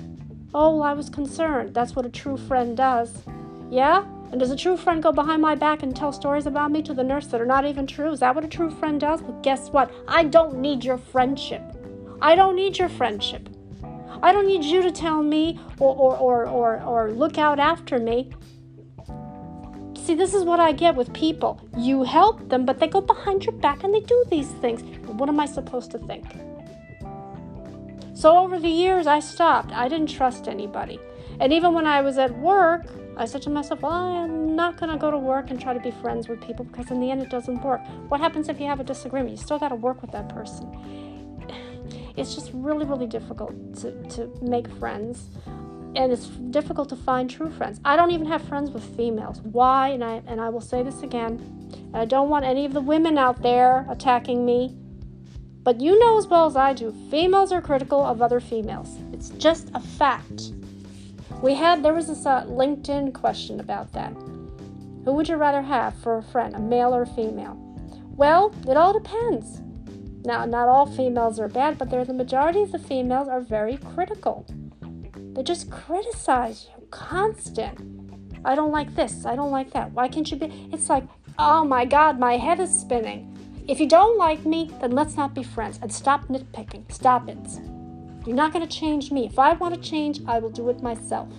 Oh, 0.56 0.82
I 0.82 0.94
was 0.94 1.08
concerned. 1.08 1.76
That's 1.76 1.96
what 1.96 2.08
a 2.08 2.10
true 2.10 2.36
friend 2.36 2.76
does. 2.76 3.22
Yeah? 3.70 4.06
And 4.32 4.40
does 4.40 4.50
a 4.50 4.56
true 4.56 4.76
friend 4.76 5.04
go 5.04 5.12
behind 5.12 5.40
my 5.40 5.54
back 5.54 5.84
and 5.84 5.96
tell 5.96 6.12
stories 6.12 6.48
about 6.48 6.72
me 6.72 6.82
to 6.82 6.96
the 6.96 7.04
nurse 7.04 7.28
that 7.28 7.40
are 7.40 7.46
not 7.46 7.64
even 7.64 7.86
true? 7.86 8.12
Is 8.12 8.22
that 8.22 8.34
what 8.34 8.44
a 8.44 8.48
true 8.48 8.72
friend 8.72 9.00
does? 9.00 9.22
But 9.22 9.44
guess 9.44 9.70
what? 9.70 9.92
I 10.08 10.24
don't 10.24 10.58
need 10.58 10.84
your 10.84 10.98
friendship. 10.98 11.62
I 12.20 12.34
don't 12.34 12.56
need 12.56 12.80
your 12.80 12.90
friendship. 12.90 13.50
I 14.24 14.32
don't 14.32 14.48
need 14.48 14.64
you 14.64 14.82
to 14.82 14.92
tell 14.92 15.22
me 15.22 15.60
or, 15.78 15.96
or, 15.96 16.18
or, 16.18 16.48
or, 16.48 16.82
or 16.82 17.12
look 17.12 17.38
out 17.38 17.60
after 17.60 18.00
me. 18.00 18.32
See, 20.04 20.16
this 20.16 20.34
is 20.34 20.44
what 20.44 20.60
I 20.60 20.74
get 20.74 20.96
with 20.96 21.14
people. 21.14 21.62
You 21.78 22.04
help 22.04 22.50
them, 22.50 22.66
but 22.66 22.78
they 22.78 22.88
go 22.88 23.00
behind 23.00 23.46
your 23.46 23.54
back 23.54 23.86
and 23.86 23.94
they 23.94 24.02
do 24.02 24.26
these 24.30 24.50
things. 24.64 24.82
What 25.08 25.30
am 25.30 25.40
I 25.40 25.46
supposed 25.46 25.92
to 25.92 25.98
think? 25.98 26.26
So 28.14 28.38
over 28.38 28.60
the 28.60 28.68
years, 28.68 29.08
I 29.08 29.22
stopped. 29.22 29.72
I 29.72 29.88
didn't 29.88 30.08
trust 30.08 30.50
anybody. 30.50 31.00
And 31.40 31.54
even 31.54 31.74
when 31.74 31.88
I 31.88 32.02
was 32.02 32.18
at 32.18 32.38
work, 32.38 32.86
I 33.16 33.24
said 33.24 33.44
to 33.44 33.50
myself, 33.50 33.82
well, 33.82 33.94
I'm 33.94 34.58
not 34.58 34.76
going 34.76 34.92
to 34.92 34.98
go 34.98 35.10
to 35.10 35.18
work 35.18 35.52
and 35.52 35.62
try 35.62 35.74
to 35.74 35.80
be 35.80 35.92
friends 35.92 36.28
with 36.28 36.42
people 36.42 36.66
because 36.66 36.92
in 36.92 37.00
the 37.00 37.10
end 37.10 37.22
it 37.22 37.30
doesn't 37.30 37.62
work. 37.64 37.80
What 38.10 38.20
happens 38.20 38.50
if 38.50 38.60
you 38.60 38.66
have 38.66 38.82
a 38.82 38.84
disagreement? 38.84 39.32
You 39.32 39.38
still 39.38 39.58
got 39.58 39.70
to 39.70 39.76
work 39.76 40.02
with 40.02 40.12
that 40.12 40.28
person. 40.28 40.68
It's 42.16 42.36
just 42.36 42.52
really, 42.54 42.86
really 42.86 43.08
difficult 43.08 43.56
to, 43.78 43.92
to 44.10 44.30
make 44.42 44.68
friends. 44.74 45.30
And 45.96 46.12
it's 46.12 46.28
difficult 46.28 46.90
to 46.90 46.96
find 46.96 47.30
true 47.30 47.52
friends. 47.52 47.80
I 47.86 47.96
don't 47.96 48.12
even 48.12 48.28
have 48.28 48.42
friends 48.42 48.72
with 48.72 48.84
females. 48.98 49.42
Why? 49.42 49.90
And 49.90 50.04
I, 50.04 50.22
and 50.28 50.42
I 50.42 50.50
will 50.50 50.62
say 50.62 50.84
this 50.84 51.04
again. 51.04 51.92
I 51.94 52.06
don't 52.06 52.30
want 52.30 52.46
any 52.46 52.66
of 52.66 52.74
the 52.74 52.82
women 52.82 53.18
out 53.18 53.42
there 53.42 53.86
attacking 53.90 54.46
me 54.46 54.76
but 55.64 55.80
you 55.80 55.98
know 55.98 56.18
as 56.18 56.28
well 56.28 56.46
as 56.46 56.58
I 56.58 56.74
do, 56.74 56.94
females 57.10 57.54
are 57.54 57.62
critical 57.62 58.02
of 58.02 58.22
other 58.22 58.42
females. 58.42 58.98
It's 59.14 59.30
just 59.30 59.72
a 59.74 59.80
fact. 59.80 60.52
We 61.42 61.56
had, 61.56 61.84
there 61.84 61.94
was 61.94 62.08
this 62.08 62.26
uh, 62.26 62.44
LinkedIn 62.46 63.14
question 63.14 63.62
about 63.62 63.94
that. 63.94 64.12
Who 65.06 65.14
would 65.14 65.30
you 65.30 65.36
rather 65.38 65.62
have 65.62 65.96
for 65.96 66.18
a 66.18 66.24
friend, 66.24 66.54
a 66.54 66.60
male 66.60 66.94
or 66.94 67.04
a 67.04 67.08
female? 67.08 67.58
Well, 68.16 68.54
it 68.68 68.76
all 68.76 68.94
depends. 68.94 69.62
Now, 70.26 70.46
not 70.46 70.68
all 70.68 70.86
females 70.86 71.40
are 71.40 71.48
bad, 71.48 71.78
but 71.78 71.90
the 71.90 72.14
majority 72.14 72.62
of 72.62 72.72
the 72.72 72.80
females 72.80 73.28
are 73.28 73.42
very 73.42 73.78
critical. 73.78 74.46
They 75.34 75.44
just 75.44 75.72
criticize 75.72 76.68
you 76.70 76.88
constant. 76.92 77.80
I 78.46 78.56
don't 78.56 78.72
like 78.72 78.94
this. 78.96 79.26
I 79.26 79.36
don't 79.36 79.52
like 79.52 79.72
that. 79.72 79.92
Why 79.92 80.08
can't 80.08 80.30
you 80.30 80.38
be? 80.38 80.70
It's 80.72 80.90
like, 80.90 81.06
oh 81.40 81.64
my 81.64 81.86
God, 81.86 82.20
my 82.20 82.38
head 82.38 82.60
is 82.60 82.78
spinning. 82.78 83.30
If 83.68 83.80
you 83.80 83.88
don't 83.88 84.18
like 84.18 84.46
me, 84.46 84.72
then 84.82 84.92
let's 84.92 85.16
not 85.16 85.34
be 85.34 85.44
friends 85.44 85.80
and 85.82 85.92
stop 85.92 86.28
nitpicking. 86.28 86.92
Stop 86.92 87.30
it. 87.30 87.38
You're 88.26 88.36
not 88.36 88.54
going 88.54 88.68
to 88.68 88.78
change 88.78 89.12
me. 89.12 89.26
If 89.26 89.40
I 89.40 89.54
want 89.54 89.74
to 89.74 89.82
change, 89.82 90.22
I 90.28 90.40
will 90.40 90.50
do 90.50 90.70
it 90.70 90.82
myself. 90.82 91.30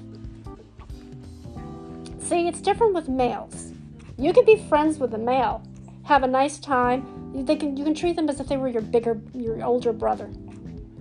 See, 2.18 2.48
it's 2.48 2.62
different 2.62 2.94
with 2.94 3.08
males. 3.08 3.72
You 4.16 4.32
can 4.32 4.44
be 4.44 4.56
friends 4.56 4.98
with 4.98 5.12
a 5.12 5.18
male, 5.18 5.62
have 6.04 6.22
a 6.22 6.26
nice 6.26 6.58
time. 6.58 7.32
They 7.34 7.56
can, 7.56 7.76
you 7.76 7.84
can 7.84 7.94
treat 7.94 8.16
them 8.16 8.28
as 8.28 8.40
if 8.40 8.48
they 8.48 8.56
were 8.56 8.68
your 8.68 8.82
bigger, 8.82 9.20
your 9.34 9.62
older 9.62 9.92
brother. 9.92 10.30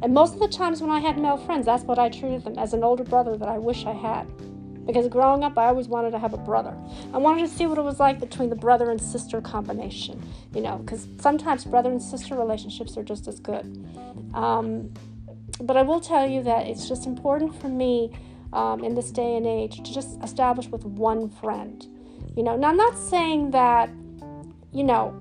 And 0.03 0.13
most 0.13 0.33
of 0.33 0.41
the 0.41 0.49
times 0.49 0.81
when 0.81 0.91
I 0.91 0.99
had 0.99 1.17
male 1.17 1.37
friends, 1.37 1.65
that's 1.65 1.83
what 1.85 1.97
I 1.97 2.09
treated 2.09 2.43
them 2.43 2.59
as 2.59 2.73
an 2.73 2.83
older 2.83 3.05
brother 3.05 3.37
that 3.37 3.47
I 3.47 3.57
wish 3.57 3.85
I 3.85 3.93
had. 3.93 4.27
Because 4.85 5.07
growing 5.07 5.45
up, 5.45 5.57
I 5.57 5.67
always 5.67 5.87
wanted 5.87 6.11
to 6.11 6.19
have 6.19 6.33
a 6.33 6.37
brother. 6.37 6.75
I 7.13 7.17
wanted 7.19 7.47
to 7.47 7.47
see 7.47 7.67
what 7.67 7.77
it 7.77 7.83
was 7.83 8.01
like 8.01 8.19
between 8.19 8.49
the 8.49 8.55
brother 8.55 8.91
and 8.91 8.99
sister 8.99 9.39
combination, 9.39 10.21
you 10.53 10.59
know, 10.59 10.79
because 10.79 11.07
sometimes 11.21 11.63
brother 11.63 11.89
and 11.89 12.01
sister 12.01 12.35
relationships 12.35 12.97
are 12.97 13.03
just 13.03 13.29
as 13.29 13.39
good. 13.39 13.63
Um, 14.33 14.93
but 15.61 15.77
I 15.77 15.83
will 15.83 16.01
tell 16.01 16.29
you 16.29 16.43
that 16.43 16.67
it's 16.67 16.89
just 16.89 17.05
important 17.05 17.55
for 17.61 17.69
me 17.69 18.11
um, 18.51 18.83
in 18.83 18.95
this 18.95 19.09
day 19.09 19.37
and 19.37 19.47
age 19.47 19.77
to 19.77 19.93
just 19.93 20.21
establish 20.21 20.67
with 20.67 20.83
one 20.83 21.29
friend. 21.29 21.87
You 22.35 22.43
know, 22.43 22.57
now 22.57 22.67
I'm 22.67 22.75
not 22.75 22.97
saying 22.97 23.51
that, 23.51 23.89
you 24.73 24.83
know, 24.83 25.11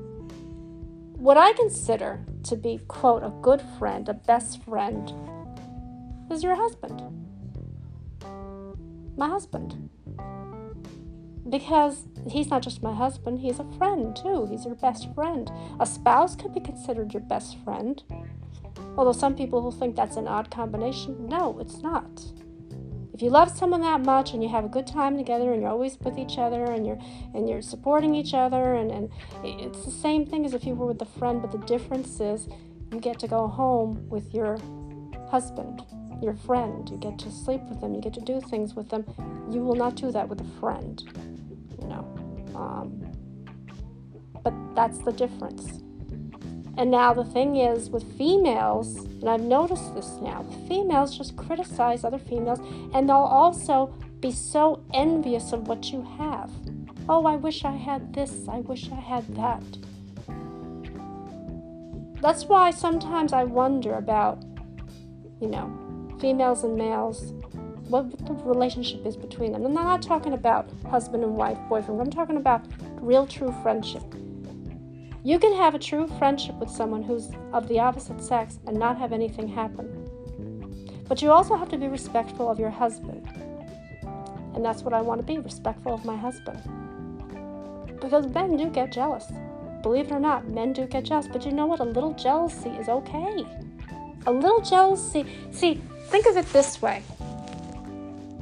what 1.14 1.36
I 1.36 1.52
consider 1.52 2.26
to 2.44 2.56
be, 2.56 2.80
quote, 2.88 3.22
a 3.22 3.32
good 3.42 3.62
friend, 3.78 4.08
a 4.08 4.14
best 4.14 4.62
friend, 4.64 5.12
is 6.30 6.42
your 6.42 6.54
husband. 6.54 7.02
My 9.16 9.28
husband. 9.28 9.90
Because 11.48 12.06
he's 12.28 12.48
not 12.48 12.62
just 12.62 12.82
my 12.82 12.94
husband, 12.94 13.40
he's 13.40 13.58
a 13.58 13.70
friend 13.76 14.16
too. 14.16 14.46
He's 14.46 14.64
your 14.64 14.76
best 14.76 15.12
friend. 15.14 15.50
A 15.80 15.86
spouse 15.86 16.34
could 16.34 16.54
be 16.54 16.60
considered 16.60 17.12
your 17.12 17.22
best 17.22 17.58
friend. 17.64 18.02
Although 18.96 19.12
some 19.12 19.34
people 19.34 19.60
will 19.60 19.72
think 19.72 19.96
that's 19.96 20.16
an 20.16 20.28
odd 20.28 20.50
combination. 20.50 21.26
No, 21.26 21.58
it's 21.58 21.82
not. 21.82 22.22
If 23.22 23.26
you 23.26 23.30
love 23.30 23.56
someone 23.56 23.82
that 23.82 24.00
much 24.00 24.32
and 24.32 24.42
you 24.42 24.48
have 24.48 24.64
a 24.64 24.68
good 24.68 24.84
time 24.84 25.16
together 25.16 25.52
and 25.52 25.62
you're 25.62 25.70
always 25.70 25.96
with 26.00 26.18
each 26.18 26.38
other 26.38 26.64
and 26.64 26.84
you're 26.84 26.98
and 27.34 27.48
you're 27.48 27.62
supporting 27.62 28.16
each 28.16 28.34
other 28.34 28.74
and, 28.74 28.90
and 28.90 29.12
it's 29.44 29.84
the 29.84 29.92
same 29.92 30.26
thing 30.26 30.44
as 30.44 30.54
if 30.54 30.64
you 30.64 30.74
were 30.74 30.86
with 30.86 31.00
a 31.02 31.04
friend, 31.20 31.40
but 31.40 31.52
the 31.52 31.58
difference 31.58 32.18
is 32.18 32.48
you 32.92 32.98
get 32.98 33.20
to 33.20 33.28
go 33.28 33.46
home 33.46 34.08
with 34.08 34.34
your 34.34 34.58
husband, 35.30 35.84
your 36.20 36.34
friend. 36.34 36.90
You 36.90 36.96
get 36.96 37.16
to 37.20 37.30
sleep 37.30 37.60
with 37.68 37.80
them, 37.80 37.94
you 37.94 38.00
get 38.00 38.14
to 38.14 38.20
do 38.20 38.40
things 38.40 38.74
with 38.74 38.88
them. 38.88 39.04
You 39.52 39.60
will 39.60 39.76
not 39.76 39.94
do 39.94 40.10
that 40.10 40.28
with 40.28 40.40
a 40.40 40.58
friend. 40.58 41.00
You 41.80 41.86
know. 41.86 42.04
Um, 42.56 43.06
but 44.42 44.52
that's 44.74 44.98
the 44.98 45.12
difference. 45.12 45.84
And 46.78 46.90
now 46.90 47.12
the 47.12 47.24
thing 47.24 47.56
is 47.56 47.90
with 47.90 48.16
females, 48.16 48.96
and 48.96 49.28
I've 49.28 49.42
noticed 49.42 49.94
this 49.94 50.18
now, 50.22 50.44
females 50.68 51.16
just 51.16 51.36
criticize 51.36 52.02
other 52.02 52.18
females 52.18 52.60
and 52.94 53.08
they'll 53.08 53.16
also 53.16 53.94
be 54.20 54.32
so 54.32 54.82
envious 54.94 55.52
of 55.52 55.68
what 55.68 55.92
you 55.92 56.02
have. 56.18 56.50
Oh, 57.08 57.26
I 57.26 57.36
wish 57.36 57.64
I 57.64 57.72
had 57.72 58.14
this, 58.14 58.48
I 58.48 58.60
wish 58.60 58.90
I 58.90 59.00
had 59.00 59.26
that. 59.36 59.62
That's 62.22 62.44
why 62.44 62.70
sometimes 62.70 63.32
I 63.32 63.44
wonder 63.44 63.94
about, 63.94 64.42
you 65.40 65.48
know, 65.48 65.70
females 66.20 66.62
and 66.64 66.76
males, 66.76 67.32
what 67.88 68.10
the 68.26 68.32
relationship 68.44 69.04
is 69.04 69.16
between 69.16 69.52
them. 69.52 69.66
And 69.66 69.76
I'm 69.76 69.84
not 69.84 70.02
talking 70.02 70.32
about 70.32 70.70
husband 70.88 71.24
and 71.24 71.36
wife, 71.36 71.58
boyfriend, 71.68 72.00
I'm 72.00 72.10
talking 72.10 72.36
about 72.36 72.64
real 73.00 73.26
true 73.26 73.54
friendship 73.62 74.04
you 75.24 75.38
can 75.38 75.54
have 75.54 75.74
a 75.74 75.78
true 75.78 76.08
friendship 76.18 76.56
with 76.56 76.68
someone 76.68 77.02
who's 77.02 77.30
of 77.52 77.68
the 77.68 77.78
opposite 77.78 78.20
sex 78.22 78.58
and 78.66 78.76
not 78.76 78.98
have 78.98 79.12
anything 79.12 79.46
happen. 79.46 80.08
But 81.08 81.22
you 81.22 81.30
also 81.30 81.54
have 81.54 81.68
to 81.68 81.78
be 81.78 81.86
respectful 81.86 82.50
of 82.50 82.58
your 82.58 82.70
husband. 82.70 83.28
And 84.54 84.64
that's 84.64 84.82
what 84.82 84.92
I 84.92 85.00
want 85.00 85.20
to 85.20 85.26
be 85.26 85.38
respectful 85.38 85.94
of 85.94 86.04
my 86.04 86.16
husband. 86.16 86.60
Because 88.00 88.26
men 88.28 88.56
do 88.56 88.68
get 88.68 88.92
jealous. 88.92 89.30
Believe 89.82 90.06
it 90.06 90.12
or 90.12 90.20
not, 90.20 90.48
men 90.48 90.72
do 90.72 90.86
get 90.86 91.04
jealous. 91.04 91.28
But 91.28 91.46
you 91.46 91.52
know 91.52 91.66
what? 91.66 91.80
A 91.80 91.84
little 91.84 92.14
jealousy 92.14 92.70
is 92.70 92.88
okay. 92.88 93.44
A 94.26 94.32
little 94.32 94.60
jealousy. 94.60 95.24
See, 95.52 95.80
think 96.06 96.26
of 96.26 96.36
it 96.36 96.46
this 96.52 96.82
way 96.82 97.02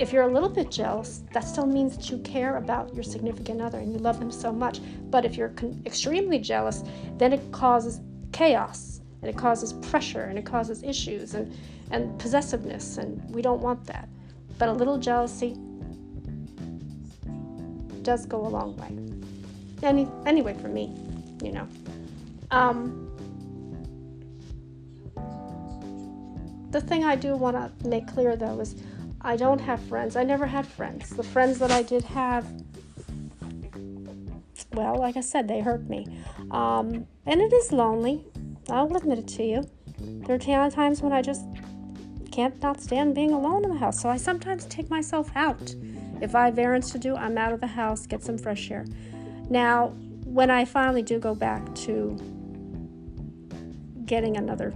if 0.01 0.15
you're 0.15 0.23
a 0.23 0.33
little 0.33 0.49
bit 0.49 0.71
jealous, 0.71 1.23
that 1.35 1.45
still 1.45 1.67
means 1.67 1.95
that 1.95 2.11
you 2.11 2.17
care 2.19 2.57
about 2.57 2.95
your 2.95 3.05
significant 3.05 3.61
other 3.61 3.79
and 3.79 3.93
you 3.93 3.99
love 3.99 4.19
them 4.19 4.31
so 4.31 4.51
much. 4.51 4.81
But 5.11 5.27
if 5.27 5.37
you're 5.37 5.51
con- 5.51 5.83
extremely 5.85 6.39
jealous, 6.39 6.83
then 7.19 7.35
it 7.35 7.53
causes 7.53 8.01
chaos 8.33 9.03
and 9.21 9.29
it 9.29 9.37
causes 9.37 9.75
pressure 9.75 10.23
and 10.23 10.39
it 10.39 10.47
causes 10.47 10.83
issues 10.83 11.35
and, 11.35 11.55
and 11.91 12.19
possessiveness, 12.19 12.97
and 12.97 13.23
we 13.29 13.43
don't 13.43 13.61
want 13.61 13.85
that. 13.85 14.09
But 14.59 14.71
a 14.71 14.73
little 14.73 14.97
jealousy 14.97 15.55
does 18.01 18.25
go 18.25 18.47
a 18.47 18.49
long 18.49 18.77
way. 18.79 18.97
Any, 19.83 20.09
anyway, 20.25 20.55
for 20.55 20.69
me, 20.69 20.95
you 21.45 21.53
know. 21.53 21.69
Um, 22.51 23.07
the 26.71 26.81
thing 26.81 27.05
I 27.05 27.17
do 27.17 27.37
want 27.37 27.57
to 27.57 27.87
make 27.87 28.07
clear 28.07 28.37
though 28.37 28.61
is 28.61 28.77
I 29.23 29.37
don't 29.37 29.61
have 29.61 29.81
friends. 29.85 30.17
I 30.17 30.25
never 30.25 30.47
had 30.47 30.67
friends. 30.67 31.11
The 31.11 31.23
friends 31.23 31.59
that 31.59 31.71
I 31.71 31.83
did 31.83 32.05
have, 32.05 32.47
well, 34.73 34.97
like 34.97 35.17
I 35.17 35.21
said, 35.21 35.47
they 35.47 35.61
hurt 35.61 35.89
me. 35.89 36.07
Um, 36.51 37.07
and 37.27 37.41
it 37.41 37.53
is 37.53 37.73
lonely. 37.73 38.25
I'll 38.69 38.95
admit 38.97 39.19
it 39.19 39.29
to 39.29 39.45
you. 39.45 39.65
There 40.27 40.37
are 40.37 40.71
times 40.71 41.03
when 41.03 41.13
I 41.13 41.21
just 41.21 41.45
can't 42.33 42.61
not 42.63 42.81
stand 42.81 43.15
being 43.15 43.33
alone 43.33 43.65
in 43.65 43.71
the 43.71 43.79
house. 43.79 44.01
So 44.01 44.09
I 44.09 44.17
sometimes 44.17 44.65
take 44.67 44.89
myself 44.89 45.31
out. 45.35 45.75
If 46.21 46.35
I 46.35 46.47
have 46.47 46.59
errands 46.59 46.91
to 46.93 46.99
do, 46.99 47.17
I'm 47.17 47.37
out 47.37 47.53
of 47.53 47.61
the 47.61 47.67
house, 47.67 48.07
get 48.07 48.23
some 48.23 48.39
fresh 48.39 48.71
air. 48.71 48.87
Now, 49.51 49.89
when 50.25 50.51
I 50.51 50.65
finally 50.65 51.03
do 51.03 51.19
go 51.19 51.35
back 51.35 51.75
to 51.87 52.17
getting 54.07 54.37
another 54.37 54.75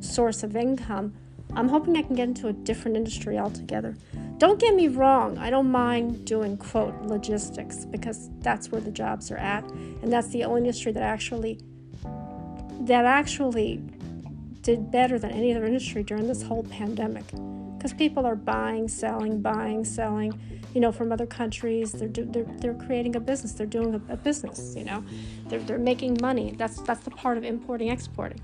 source 0.00 0.42
of 0.42 0.56
income, 0.56 1.14
I'm 1.54 1.68
hoping 1.68 1.96
I 1.96 2.02
can 2.02 2.14
get 2.14 2.28
into 2.28 2.48
a 2.48 2.52
different 2.52 2.96
industry 2.96 3.38
altogether. 3.38 3.96
Don't 4.38 4.60
get 4.60 4.74
me 4.74 4.88
wrong, 4.88 5.36
I 5.38 5.50
don't 5.50 5.70
mind 5.70 6.24
doing 6.24 6.56
quote 6.56 6.94
logistics 7.02 7.84
because 7.84 8.30
that's 8.40 8.70
where 8.70 8.80
the 8.80 8.90
jobs 8.90 9.30
are 9.30 9.36
at 9.36 9.64
and 9.70 10.12
that's 10.12 10.28
the 10.28 10.44
only 10.44 10.60
industry 10.60 10.92
that 10.92 11.02
actually 11.02 11.60
that 12.82 13.04
actually 13.04 13.82
did 14.62 14.90
better 14.90 15.18
than 15.18 15.32
any 15.32 15.52
other 15.52 15.64
industry 15.64 16.02
during 16.02 16.28
this 16.28 16.42
whole 16.42 16.62
pandemic 16.64 17.24
because 17.76 17.92
people 17.92 18.26
are 18.26 18.36
buying, 18.36 18.88
selling, 18.88 19.40
buying, 19.40 19.84
selling, 19.84 20.38
you 20.74 20.80
know, 20.80 20.90
from 20.90 21.12
other 21.12 21.26
countries. 21.26 21.92
They're, 21.92 22.08
do, 22.08 22.24
they're, 22.24 22.46
they're 22.58 22.74
creating 22.74 23.14
a 23.14 23.20
business. 23.20 23.52
They're 23.52 23.66
doing 23.66 23.94
a, 23.94 24.12
a 24.12 24.16
business, 24.16 24.74
you 24.76 24.84
know. 24.84 25.04
They're, 25.46 25.60
they're 25.60 25.78
making 25.78 26.18
money. 26.20 26.54
That's, 26.58 26.80
that's 26.82 27.04
the 27.04 27.12
part 27.12 27.38
of 27.38 27.44
importing, 27.44 27.88
exporting 27.88 28.40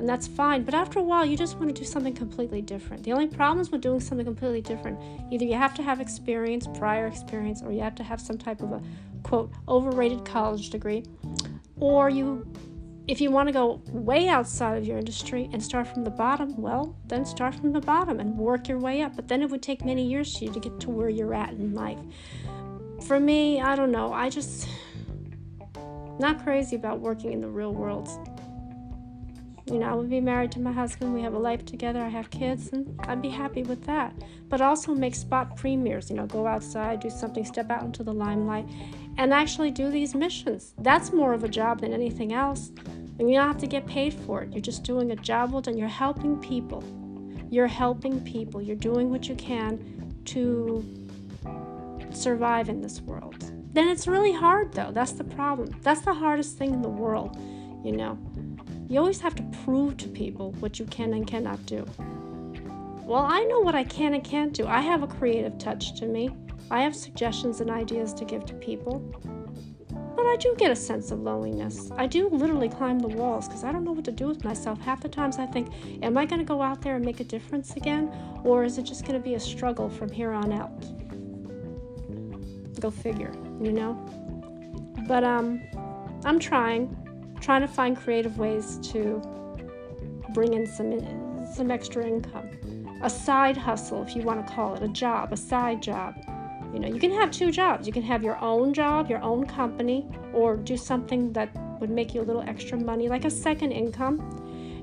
and 0.00 0.08
that's 0.08 0.26
fine. 0.26 0.64
But 0.64 0.72
after 0.72 0.98
a 0.98 1.02
while, 1.02 1.26
you 1.26 1.36
just 1.36 1.58
want 1.58 1.74
to 1.74 1.78
do 1.78 1.86
something 1.86 2.14
completely 2.14 2.62
different. 2.62 3.04
The 3.04 3.12
only 3.12 3.26
problems 3.26 3.70
with 3.70 3.82
doing 3.82 4.00
something 4.00 4.24
completely 4.24 4.62
different, 4.62 4.98
either 5.30 5.44
you 5.44 5.54
have 5.54 5.74
to 5.74 5.82
have 5.82 6.00
experience, 6.00 6.66
prior 6.74 7.06
experience, 7.06 7.62
or 7.62 7.70
you 7.70 7.80
have 7.80 7.94
to 7.96 8.02
have 8.02 8.20
some 8.20 8.38
type 8.38 8.62
of 8.62 8.72
a 8.72 8.82
quote 9.22 9.52
overrated 9.68 10.24
college 10.24 10.70
degree, 10.70 11.04
or 11.78 12.08
you 12.08 12.50
if 13.08 13.20
you 13.20 13.30
want 13.30 13.48
to 13.48 13.52
go 13.52 13.82
way 13.88 14.28
outside 14.28 14.78
of 14.78 14.86
your 14.86 14.96
industry 14.96 15.50
and 15.52 15.62
start 15.62 15.86
from 15.86 16.04
the 16.04 16.10
bottom, 16.10 16.56
well, 16.56 16.96
then 17.08 17.24
start 17.24 17.54
from 17.56 17.72
the 17.72 17.80
bottom 17.80 18.20
and 18.20 18.38
work 18.38 18.68
your 18.68 18.78
way 18.78 19.02
up. 19.02 19.16
But 19.16 19.26
then 19.26 19.42
it 19.42 19.50
would 19.50 19.62
take 19.62 19.84
many 19.84 20.06
years 20.06 20.38
for 20.38 20.44
you 20.44 20.52
to 20.52 20.60
get 20.60 20.78
to 20.80 20.90
where 20.90 21.08
you're 21.08 21.34
at 21.34 21.50
in 21.50 21.74
life. 21.74 21.98
For 23.06 23.18
me, 23.18 23.60
I 23.60 23.74
don't 23.74 23.90
know. 23.90 24.12
I 24.12 24.30
just 24.30 24.68
not 26.20 26.44
crazy 26.44 26.76
about 26.76 27.00
working 27.00 27.32
in 27.32 27.40
the 27.40 27.48
real 27.48 27.72
world. 27.72 28.08
You 29.70 29.78
know, 29.78 29.88
I 29.88 29.94
would 29.94 30.10
be 30.10 30.20
married 30.20 30.50
to 30.52 30.60
my 30.60 30.72
husband, 30.72 31.14
we 31.14 31.22
have 31.22 31.34
a 31.34 31.38
life 31.38 31.64
together, 31.64 32.00
I 32.00 32.08
have 32.08 32.28
kids, 32.30 32.70
and 32.72 32.98
I'd 33.04 33.22
be 33.22 33.28
happy 33.28 33.62
with 33.62 33.84
that. 33.84 34.12
But 34.48 34.60
also 34.60 34.94
make 34.94 35.14
spot 35.14 35.56
premieres, 35.56 36.10
you 36.10 36.16
know, 36.16 36.26
go 36.26 36.46
outside, 36.46 36.98
do 36.98 37.08
something, 37.08 37.44
step 37.44 37.70
out 37.70 37.84
into 37.84 38.02
the 38.02 38.12
limelight, 38.12 38.68
and 39.16 39.32
actually 39.32 39.70
do 39.70 39.88
these 39.88 40.14
missions. 40.14 40.74
That's 40.78 41.12
more 41.12 41.32
of 41.34 41.44
a 41.44 41.48
job 41.48 41.82
than 41.82 41.92
anything 41.92 42.32
else. 42.32 42.72
And 43.20 43.30
you 43.30 43.36
don't 43.36 43.46
have 43.46 43.58
to 43.58 43.68
get 43.68 43.86
paid 43.86 44.12
for 44.12 44.42
it. 44.42 44.52
You're 44.52 44.60
just 44.60 44.82
doing 44.82 45.12
a 45.12 45.16
job 45.16 45.52
well 45.52 45.60
done. 45.60 45.78
You're 45.78 45.88
helping 45.88 46.38
people. 46.40 46.82
You're 47.48 47.68
helping 47.68 48.20
people. 48.22 48.60
You're 48.60 48.76
doing 48.76 49.10
what 49.10 49.28
you 49.28 49.36
can 49.36 49.78
to 50.24 50.84
survive 52.10 52.68
in 52.68 52.80
this 52.80 53.00
world. 53.02 53.52
Then 53.72 53.88
it's 53.88 54.08
really 54.08 54.32
hard, 54.32 54.72
though. 54.72 54.90
That's 54.90 55.12
the 55.12 55.24
problem. 55.24 55.76
That's 55.82 56.00
the 56.00 56.14
hardest 56.14 56.58
thing 56.58 56.74
in 56.74 56.82
the 56.82 56.88
world, 56.88 57.36
you 57.84 57.92
know. 57.92 58.18
You 58.90 58.98
always 58.98 59.20
have 59.20 59.36
to 59.36 59.42
prove 59.64 59.96
to 59.98 60.08
people 60.08 60.50
what 60.58 60.80
you 60.80 60.84
can 60.86 61.14
and 61.14 61.24
cannot 61.24 61.64
do. 61.64 61.86
Well, 63.04 63.24
I 63.24 63.44
know 63.44 63.60
what 63.60 63.76
I 63.76 63.84
can 63.84 64.14
and 64.14 64.24
can't 64.24 64.52
do. 64.52 64.66
I 64.66 64.80
have 64.80 65.04
a 65.04 65.06
creative 65.06 65.58
touch 65.58 65.94
to 66.00 66.06
me. 66.06 66.30
I 66.72 66.82
have 66.82 66.96
suggestions 66.96 67.60
and 67.60 67.70
ideas 67.70 68.12
to 68.14 68.24
give 68.24 68.44
to 68.46 68.54
people. 68.54 68.98
But 70.16 70.26
I 70.26 70.36
do 70.40 70.56
get 70.58 70.72
a 70.72 70.76
sense 70.76 71.12
of 71.12 71.20
loneliness. 71.20 71.92
I 71.96 72.08
do 72.08 72.30
literally 72.30 72.68
climb 72.68 72.98
the 72.98 73.06
walls 73.06 73.46
because 73.46 73.62
I 73.62 73.70
don't 73.70 73.84
know 73.84 73.92
what 73.92 74.04
to 74.06 74.12
do 74.12 74.26
with 74.26 74.42
myself. 74.42 74.80
Half 74.80 75.02
the 75.02 75.08
times 75.08 75.38
I 75.38 75.46
think, 75.46 75.68
am 76.02 76.18
I 76.18 76.26
going 76.26 76.40
to 76.40 76.44
go 76.44 76.60
out 76.60 76.82
there 76.82 76.96
and 76.96 77.04
make 77.04 77.20
a 77.20 77.24
difference 77.24 77.76
again? 77.76 78.12
Or 78.42 78.64
is 78.64 78.76
it 78.76 78.82
just 78.82 79.02
going 79.02 79.14
to 79.14 79.24
be 79.24 79.34
a 79.34 79.40
struggle 79.40 79.88
from 79.88 80.10
here 80.10 80.32
on 80.32 80.52
out? 80.52 80.80
Go 82.80 82.90
figure, 82.90 83.32
you 83.62 83.70
know? 83.70 83.94
But 85.06 85.22
um, 85.22 85.62
I'm 86.24 86.40
trying 86.40 86.96
trying 87.40 87.62
to 87.62 87.68
find 87.68 87.96
creative 87.96 88.38
ways 88.38 88.78
to 88.92 89.22
bring 90.32 90.54
in 90.54 90.66
some 90.66 90.90
some 91.54 91.70
extra 91.70 92.06
income, 92.06 92.48
a 93.02 93.10
side 93.10 93.56
hustle, 93.56 94.02
if 94.02 94.14
you 94.14 94.22
want 94.22 94.46
to 94.46 94.52
call 94.52 94.74
it, 94.74 94.82
a 94.82 94.88
job, 94.88 95.32
a 95.32 95.36
side 95.36 95.82
job. 95.82 96.14
You 96.72 96.78
know, 96.78 96.86
you 96.86 97.00
can 97.00 97.10
have 97.10 97.32
two 97.32 97.50
jobs. 97.50 97.86
You 97.86 97.92
can 97.92 98.02
have 98.02 98.22
your 98.22 98.38
own 98.40 98.72
job, 98.72 99.10
your 99.10 99.20
own 99.22 99.46
company, 99.46 100.06
or 100.32 100.56
do 100.56 100.76
something 100.76 101.32
that 101.32 101.50
would 101.80 101.90
make 101.90 102.14
you 102.14 102.20
a 102.20 102.22
little 102.22 102.42
extra 102.42 102.78
money, 102.78 103.08
like 103.08 103.24
a 103.24 103.30
second 103.30 103.72
income. 103.72 104.20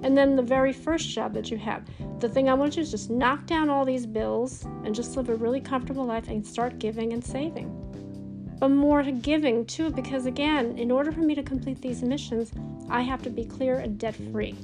And 0.04 0.18
then 0.18 0.36
the 0.36 0.44
very 0.44 0.74
first 0.74 1.10
job 1.10 1.34
that 1.34 1.50
you 1.50 1.58
have. 1.58 1.84
The 2.20 2.30
thing 2.30 2.50
I 2.50 2.54
want 2.54 2.76
you 2.76 2.84
to 2.84 2.90
do 2.90 2.96
is 2.96 3.02
just 3.02 3.10
knock 3.10 3.46
down 3.46 3.70
all 3.70 3.86
these 3.86 4.06
bills 4.06 4.66
and 4.84 4.94
just 4.94 5.16
live 5.16 5.30
a 5.30 5.36
really 5.36 5.62
comfortable 5.62 6.06
life 6.06 6.28
and 6.28 6.46
start 6.46 6.78
giving 6.80 7.14
and 7.14 7.24
saving. 7.24 7.87
But 8.60 8.70
more 8.70 9.04
to 9.04 9.12
giving 9.12 9.66
too, 9.66 9.92
because 9.92 10.26
again, 10.26 10.78
in 10.78 10.92
order 10.92 11.12
for 11.12 11.20
me 11.20 11.36
to 11.36 11.44
complete 11.44 11.82
these 11.82 12.02
missions, 12.02 12.52
I 12.90 13.02
have 13.02 13.22
to 13.24 13.30
be 13.30 13.46
clear 13.46 13.80
and 13.80 14.00
debt 14.00 14.16
free. 14.32 14.56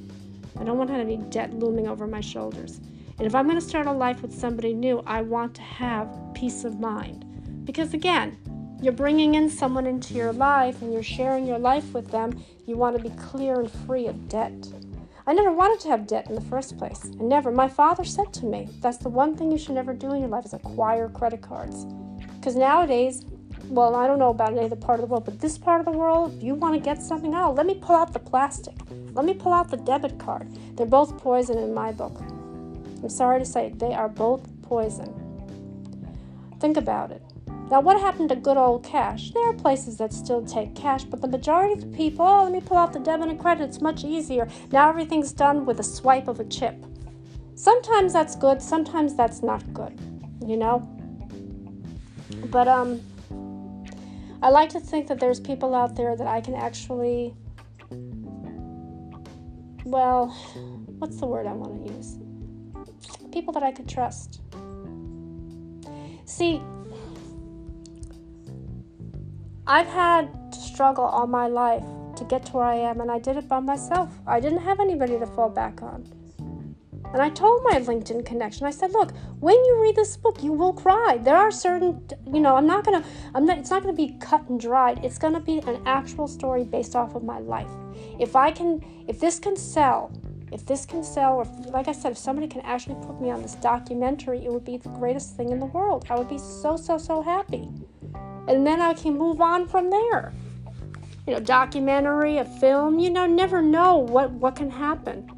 I 0.60 0.64
don't 0.64 0.78
want 0.78 0.90
to 0.90 0.96
have 0.96 1.06
any 1.06 1.18
debt 1.18 1.54
looming 1.54 1.88
over 1.88 2.08
my 2.08 2.22
shoulders. 2.22 2.80
And 3.18 3.28
if 3.28 3.36
I'm 3.36 3.48
going 3.48 3.60
to 3.60 3.66
start 3.66 3.86
a 3.86 3.92
life 3.92 4.22
with 4.22 4.34
somebody 4.34 4.74
new, 4.74 5.04
I 5.06 5.22
want 5.22 5.54
to 5.56 5.62
have 5.62 6.10
peace 6.34 6.64
of 6.64 6.80
mind. 6.80 7.26
Because 7.66 7.94
again, 7.94 8.38
you're 8.82 8.94
bringing 8.94 9.36
in 9.36 9.50
someone 9.50 9.86
into 9.86 10.14
your 10.14 10.34
life 10.34 10.82
and 10.82 10.92
you're 10.92 11.04
sharing 11.04 11.46
your 11.46 11.60
life 11.60 11.94
with 11.94 12.10
them, 12.12 12.44
you 12.66 12.76
want 12.76 12.98
to 12.98 13.04
be 13.04 13.16
clear 13.16 13.60
and 13.60 13.72
free 13.72 14.08
of 14.08 14.28
debt. 14.28 14.68
I 15.26 15.34
never 15.34 15.54
wanted 15.54 15.80
to 15.82 15.90
have 15.90 16.06
debt 16.06 16.28
in 16.28 16.36
the 16.36 16.42
first 16.42 16.78
place. 16.78 17.06
I 17.06 17.24
never. 17.24 17.50
My 17.50 17.70
father 17.70 18.04
said 18.04 18.34
to 18.34 18.46
me, 18.46 18.68
that's 18.82 18.98
the 18.98 19.08
one 19.08 19.38
thing 19.38 19.52
you 19.52 19.58
should 19.58 19.76
never 19.76 19.94
do 19.94 20.12
in 20.12 20.20
your 20.20 20.28
life 20.28 20.46
is 20.46 20.54
acquire 20.54 21.08
credit 21.08 21.42
cards. 21.42 21.86
Because 22.36 22.58
nowadays, 22.58 23.24
well, 23.70 23.96
I 23.96 24.08
don't 24.08 24.20
know 24.20 24.29
about 24.29 24.51
any 24.51 24.65
other 24.65 24.75
part 24.75 25.00
of 25.00 25.08
the 25.08 25.12
world, 25.12 25.25
but 25.25 25.39
this 25.39 25.58
part 25.58 25.79
of 25.79 25.86
the 25.86 25.98
world, 25.98 26.36
if 26.36 26.43
you 26.43 26.55
want 26.55 26.75
to 26.75 26.79
get 26.79 27.01
something 27.01 27.34
out, 27.34 27.55
let 27.55 27.65
me 27.65 27.75
pull 27.75 27.96
out 27.96 28.13
the 28.13 28.20
plastic. 28.20 28.75
Let 29.13 29.25
me 29.25 29.34
pull 29.34 29.53
out 29.53 29.70
the 29.70 29.77
debit 29.77 30.20
card. 30.20 30.48
They're 30.75 30.86
both 30.86 31.17
poison 31.17 31.58
in 31.58 31.74
my 31.74 31.91
book. 31.91 32.20
I'm 32.20 33.10
sorry 33.10 33.39
to 33.39 33.46
say, 33.46 33.74
they 33.75 33.93
are 33.93 34.10
both 34.10 34.48
poison. 34.62 35.13
Think 36.60 36.77
about 36.77 37.12
it. 37.12 37.22
Now, 37.72 37.79
what 37.79 38.00
happened 38.00 38.29
to 38.29 38.36
good 38.36 38.58
old 38.58 38.84
cash? 38.84 39.32
There 39.32 39.50
are 39.50 39.53
places 39.53 39.98
that 39.98 40.13
still 40.13 40.46
take 40.46 40.75
cash, 40.75 41.05
but 41.05 41.22
the 41.22 41.27
majority 41.27 41.74
of 41.74 41.82
the 41.82 41.98
people, 41.98 42.25
oh, 42.25 42.43
let 42.43 42.51
me 42.51 42.62
pull 42.62 42.77
out 42.77 42.93
the 42.93 43.00
debit 43.00 43.29
and 43.29 43.39
credit, 43.39 43.63
it's 43.63 43.82
much 43.82 44.03
easier. 44.03 44.48
Now 44.72 44.89
everything's 44.89 45.32
done 45.32 45.65
with 45.65 45.79
a 45.79 45.84
swipe 45.84 46.27
of 46.27 46.39
a 46.39 46.46
chip. 46.46 46.75
Sometimes 47.55 48.13
that's 48.13 48.36
good, 48.36 48.62
sometimes 48.62 49.15
that's 49.15 49.41
not 49.41 49.74
good, 49.74 49.98
you 50.46 50.58
know? 50.58 50.88
But, 52.51 52.67
um, 52.67 53.01
I 54.44 54.50
like 54.50 54.68
to 54.72 54.80
think 54.82 55.08
that 55.08 55.22
there's 55.22 55.40
people 55.40 55.74
out 55.74 55.96
there 55.96 56.18
that 56.18 56.28
I 56.28 56.42
can 56.42 56.54
actually, 56.54 57.34
well, 59.86 60.28
what's 61.00 61.18
the 61.22 61.26
word 61.26 61.48
I 61.48 61.54
want 61.54 61.88
to 61.88 61.94
use? 61.94 62.18
People 63.32 63.54
that 63.54 63.64
I 63.64 63.72
could 63.72 63.88
trust. 63.88 64.42
See, 66.26 66.62
I've 69.66 69.88
had 69.88 70.52
to 70.52 70.60
struggle 70.60 71.06
all 71.06 71.26
my 71.26 71.48
life 71.48 71.86
to 72.18 72.26
get 72.26 72.46
to 72.48 72.52
where 72.52 72.66
I 72.66 72.76
am, 72.76 73.00
and 73.00 73.10
I 73.10 73.20
did 73.20 73.38
it 73.38 73.48
by 73.48 73.62
myself. 73.62 74.10
I 74.28 74.42
didn't 74.42 74.64
have 74.64 74.82
anybody 74.82 75.18
to 75.20 75.26
fall 75.26 75.50
back 75.50 75.82
on. 75.82 76.06
And 77.13 77.22
I 77.22 77.29
told 77.29 77.63
my 77.63 77.79
LinkedIn 77.79 78.25
connection, 78.25 78.65
I 78.65 78.72
said, 78.72 78.91
look, 78.91 79.12
when 79.39 79.55
you 79.55 79.79
read 79.79 79.96
this 79.96 80.17
book, 80.17 80.41
you 80.41 80.51
will 80.51 80.74
cry. 80.74 81.20
There 81.22 81.38
are 81.38 81.51
certain, 81.51 82.03
you 82.25 82.39
know, 82.39 82.55
I'm 82.55 82.65
not 82.65 82.84
gonna, 82.84 83.05
I'm 83.36 83.46
not, 83.46 83.60
it's 83.60 83.70
not 83.70 83.84
gonna 83.84 83.93
be 83.93 84.17
cut 84.20 84.50
and 84.50 84.60
dried. 84.60 85.05
It's 85.05 85.20
gonna 85.20 85.39
be 85.39 85.60
an 85.60 85.79
actual 85.86 86.27
story 86.27 86.63
based 86.63 86.96
off 86.96 87.13
of 87.13 87.24
my 87.24 87.38
life. 87.38 87.70
If 88.20 88.36
I 88.36 88.50
can, 88.50 88.84
if 89.08 89.20
this 89.20 89.38
can 89.38 89.55
sell, 89.55 90.12
if 90.51 90.65
this 90.65 90.88
can 90.88 91.04
sell, 91.04 91.34
or 91.34 91.45
like 91.71 91.88
I 91.88 91.91
said, 91.91 92.13
if 92.13 92.17
somebody 92.17 92.47
can 92.47 92.62
actually 92.62 92.95
put 93.06 93.21
me 93.21 93.30
on 93.30 93.43
this 93.43 93.56
documentary, 93.56 94.43
it 94.43 94.52
would 94.52 94.65
be 94.65 94.78
the 94.78 94.89
greatest 94.89 95.38
thing 95.38 95.49
in 95.49 95.60
the 95.60 95.67
world. 95.67 96.08
I 96.10 96.15
would 96.15 96.30
be 96.30 96.39
so, 96.39 96.76
so, 96.78 96.97
so 96.97 97.21
happy. 97.21 97.69
And 98.47 98.65
then 98.65 98.82
I 98.82 98.93
can 98.93 99.15
move 99.15 99.39
on 99.39 99.67
from 99.67 99.91
there. 99.91 100.34
You 101.28 101.34
know, 101.34 101.39
documentary, 101.39 102.39
a 102.39 102.45
film, 102.45 102.97
you 102.97 103.12
know, 103.12 103.28
never 103.28 103.62
know 103.62 103.97
what, 103.97 104.32
what 104.32 104.56
can 104.56 104.71
happen. 104.71 105.30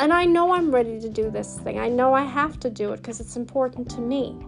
And 0.00 0.12
I 0.12 0.26
know 0.26 0.52
I'm 0.52 0.70
ready 0.70 1.00
to 1.00 1.08
do 1.08 1.28
this 1.28 1.58
thing. 1.58 1.80
I 1.80 1.88
know 1.88 2.14
I 2.14 2.22
have 2.22 2.60
to 2.60 2.70
do 2.70 2.92
it 2.92 2.98
because 2.98 3.18
it's 3.18 3.36
important 3.36 3.90
to 3.90 4.00
me. 4.00 4.38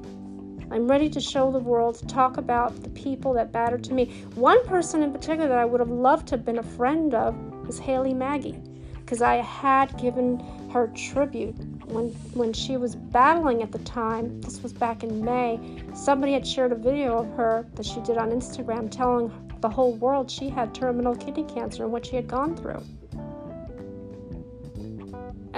I'm 0.71 0.87
ready 0.87 1.11
to 1.11 1.21
show 1.21 1.51
the 1.51 1.59
world, 1.59 1.97
to 1.97 2.07
talk 2.07 2.37
about 2.37 2.85
the 2.85 2.91
people 2.91 3.33
that 3.33 3.53
mattered 3.53 3.83
to 3.85 3.93
me. 3.93 4.13
One 4.37 4.65
person 4.65 5.03
in 5.03 5.11
particular 5.11 5.49
that 5.49 5.59
I 5.59 5.65
would 5.65 5.81
have 5.81 5.91
loved 5.91 6.29
to 6.29 6.37
have 6.37 6.45
been 6.45 6.59
a 6.59 6.63
friend 6.63 7.13
of 7.15 7.37
is 7.69 7.81
Haley 7.81 8.15
Maggie, 8.15 8.61
because 8.95 9.23
I 9.23 9.39
had 9.39 9.99
given 9.99 10.39
her 10.73 10.87
tribute 10.95 11.57
when 11.87 12.11
when 12.35 12.53
she 12.53 12.77
was 12.77 12.95
battling 12.95 13.61
at 13.65 13.73
the 13.73 13.81
time. 13.81 14.41
This 14.43 14.63
was 14.63 14.73
back 14.73 15.03
in 15.03 15.25
May. 15.25 15.59
Somebody 15.95 16.33
had 16.33 16.47
shared 16.47 16.71
a 16.71 16.77
video 16.77 17.19
of 17.19 17.27
her 17.33 17.67
that 17.75 17.85
she 17.85 18.01
did 18.03 18.19
on 18.19 18.31
Instagram, 18.31 18.89
telling 18.89 19.33
the 19.61 19.69
whole 19.69 19.95
world 19.95 20.31
she 20.31 20.49
had 20.49 20.73
terminal 20.73 21.17
kidney 21.17 21.43
cancer 21.43 21.83
and 21.83 21.93
what 21.93 22.07
she 22.07 22.15
had 22.15 22.29
gone 22.29 22.55
through. 22.55 22.85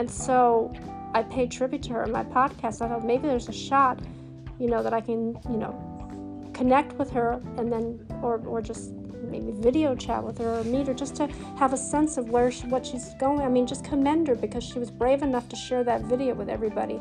And 0.03 0.11
so 0.11 0.75
I 1.15 1.23
paid 1.23 1.53
tribute 1.53 1.85
to 1.85 1.91
her 1.91 2.03
in 2.03 2.11
my 2.11 2.25
podcast. 2.25 2.83
I 2.83 2.88
thought 2.88 3.05
maybe 3.05 3.29
there's 3.29 3.49
a 3.49 3.53
shot, 3.53 4.01
you 4.59 4.67
know, 4.67 4.83
that 4.83 4.93
I 4.93 5.01
can, 5.01 5.38
you 5.49 5.57
know, 5.57 6.51
connect 6.53 6.95
with 6.95 7.09
her 7.12 7.41
and 7.57 7.73
then, 7.73 8.05
or, 8.21 8.38
or 8.45 8.61
just 8.61 8.91
maybe 9.31 9.53
video 9.53 9.95
chat 9.95 10.25
with 10.25 10.38
her 10.38 10.59
or 10.59 10.65
meet 10.65 10.88
her 10.88 10.93
just 10.93 11.15
to 11.19 11.29
have 11.57 11.73
a 11.73 11.77
sense 11.77 12.17
of 12.17 12.31
where 12.31 12.51
she, 12.51 12.67
what 12.67 12.85
she's 12.85 13.15
going. 13.21 13.43
I 13.43 13.49
mean, 13.49 13.65
just 13.65 13.85
commend 13.85 14.27
her 14.27 14.35
because 14.35 14.65
she 14.65 14.81
was 14.81 14.91
brave 14.91 15.23
enough 15.23 15.49
to 15.51 15.55
share 15.55 15.85
that 15.85 16.01
video 16.01 16.35
with 16.35 16.49
everybody. 16.49 17.01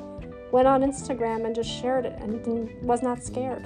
Went 0.52 0.68
on 0.68 0.84
Instagram 0.84 1.48
and 1.48 1.56
just 1.56 1.72
shared 1.72 2.06
it 2.06 2.20
and 2.22 2.70
was 2.84 3.02
not 3.02 3.24
scared. 3.24 3.66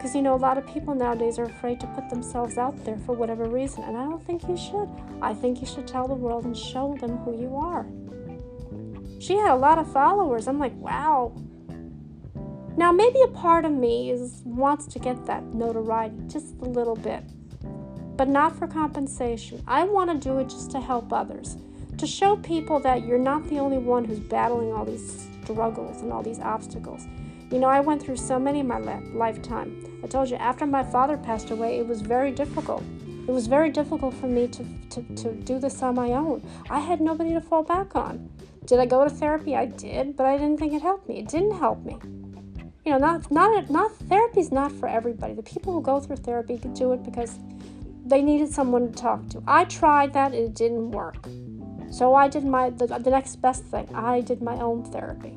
Because, 0.00 0.14
you 0.14 0.22
know, 0.22 0.34
a 0.34 0.36
lot 0.36 0.56
of 0.56 0.66
people 0.66 0.94
nowadays 0.94 1.38
are 1.38 1.44
afraid 1.44 1.78
to 1.80 1.86
put 1.88 2.08
themselves 2.08 2.56
out 2.56 2.86
there 2.86 2.96
for 3.04 3.14
whatever 3.14 3.44
reason, 3.44 3.82
and 3.84 3.98
I 3.98 4.04
don't 4.04 4.24
think 4.24 4.48
you 4.48 4.56
should. 4.56 4.88
I 5.20 5.34
think 5.34 5.60
you 5.60 5.66
should 5.66 5.86
tell 5.86 6.08
the 6.08 6.14
world 6.14 6.46
and 6.46 6.56
show 6.56 6.96
them 6.98 7.18
who 7.18 7.38
you 7.38 7.54
are. 7.54 7.84
She 9.20 9.36
had 9.36 9.50
a 9.50 9.56
lot 9.56 9.76
of 9.76 9.92
followers. 9.92 10.48
I'm 10.48 10.58
like, 10.58 10.74
wow. 10.76 11.36
Now, 12.78 12.92
maybe 12.92 13.20
a 13.20 13.28
part 13.28 13.66
of 13.66 13.72
me 13.72 14.10
is 14.10 14.40
wants 14.46 14.86
to 14.86 14.98
get 14.98 15.26
that 15.26 15.44
notoriety 15.52 16.16
just 16.28 16.54
a 16.62 16.64
little 16.64 16.96
bit, 16.96 17.22
but 18.16 18.26
not 18.26 18.56
for 18.58 18.66
compensation. 18.66 19.62
I 19.66 19.84
want 19.84 20.10
to 20.10 20.16
do 20.16 20.38
it 20.38 20.48
just 20.48 20.70
to 20.70 20.80
help 20.80 21.12
others, 21.12 21.58
to 21.98 22.06
show 22.06 22.36
people 22.36 22.80
that 22.80 23.04
you're 23.04 23.18
not 23.18 23.46
the 23.48 23.58
only 23.58 23.76
one 23.76 24.06
who's 24.06 24.18
battling 24.18 24.72
all 24.72 24.86
these 24.86 25.28
struggles 25.42 26.00
and 26.00 26.10
all 26.10 26.22
these 26.22 26.40
obstacles. 26.40 27.06
You 27.50 27.58
know, 27.58 27.68
I 27.68 27.80
went 27.80 28.00
through 28.00 28.16
so 28.16 28.38
many 28.38 28.60
in 28.60 28.66
my 28.66 28.78
lifetime. 28.78 29.88
I 30.02 30.06
told 30.06 30.30
you, 30.30 30.36
after 30.36 30.66
my 30.66 30.82
father 30.82 31.16
passed 31.16 31.50
away, 31.50 31.78
it 31.78 31.86
was 31.86 32.00
very 32.00 32.32
difficult. 32.32 32.82
It 33.28 33.32
was 33.32 33.46
very 33.46 33.70
difficult 33.70 34.14
for 34.14 34.26
me 34.26 34.48
to, 34.48 34.64
to, 34.90 35.02
to 35.16 35.32
do 35.32 35.58
this 35.58 35.82
on 35.82 35.94
my 35.94 36.12
own. 36.12 36.42
I 36.68 36.80
had 36.80 37.00
nobody 37.00 37.32
to 37.34 37.40
fall 37.40 37.62
back 37.62 37.94
on. 37.94 38.30
Did 38.64 38.78
I 38.78 38.86
go 38.86 39.04
to 39.04 39.10
therapy? 39.10 39.56
I 39.56 39.66
did, 39.66 40.16
but 40.16 40.26
I 40.26 40.36
didn't 40.36 40.58
think 40.58 40.72
it 40.72 40.82
helped 40.82 41.08
me. 41.08 41.18
It 41.18 41.28
didn't 41.28 41.58
help 41.58 41.84
me. 41.84 41.98
You 42.84 42.92
know, 42.92 42.98
not 42.98 43.30
not 43.30 43.70
not 43.70 43.94
therapy's 44.08 44.50
not 44.50 44.72
for 44.72 44.88
everybody. 44.88 45.34
The 45.34 45.42
people 45.42 45.72
who 45.72 45.82
go 45.82 46.00
through 46.00 46.16
therapy 46.16 46.56
could 46.56 46.74
do 46.74 46.92
it 46.92 47.02
because 47.02 47.38
they 48.06 48.22
needed 48.22 48.52
someone 48.52 48.90
to 48.90 48.92
talk 48.92 49.28
to. 49.30 49.42
I 49.46 49.64
tried 49.64 50.12
that, 50.14 50.32
it 50.34 50.54
didn't 50.54 50.90
work. 50.90 51.28
So 51.90 52.14
I 52.14 52.28
did 52.28 52.44
my 52.44 52.70
the, 52.70 52.86
the 52.86 53.10
next 53.10 53.36
best 53.36 53.64
thing. 53.64 53.88
I 53.94 54.20
did 54.20 54.40
my 54.40 54.54
own 54.54 54.84
therapy. 54.84 55.36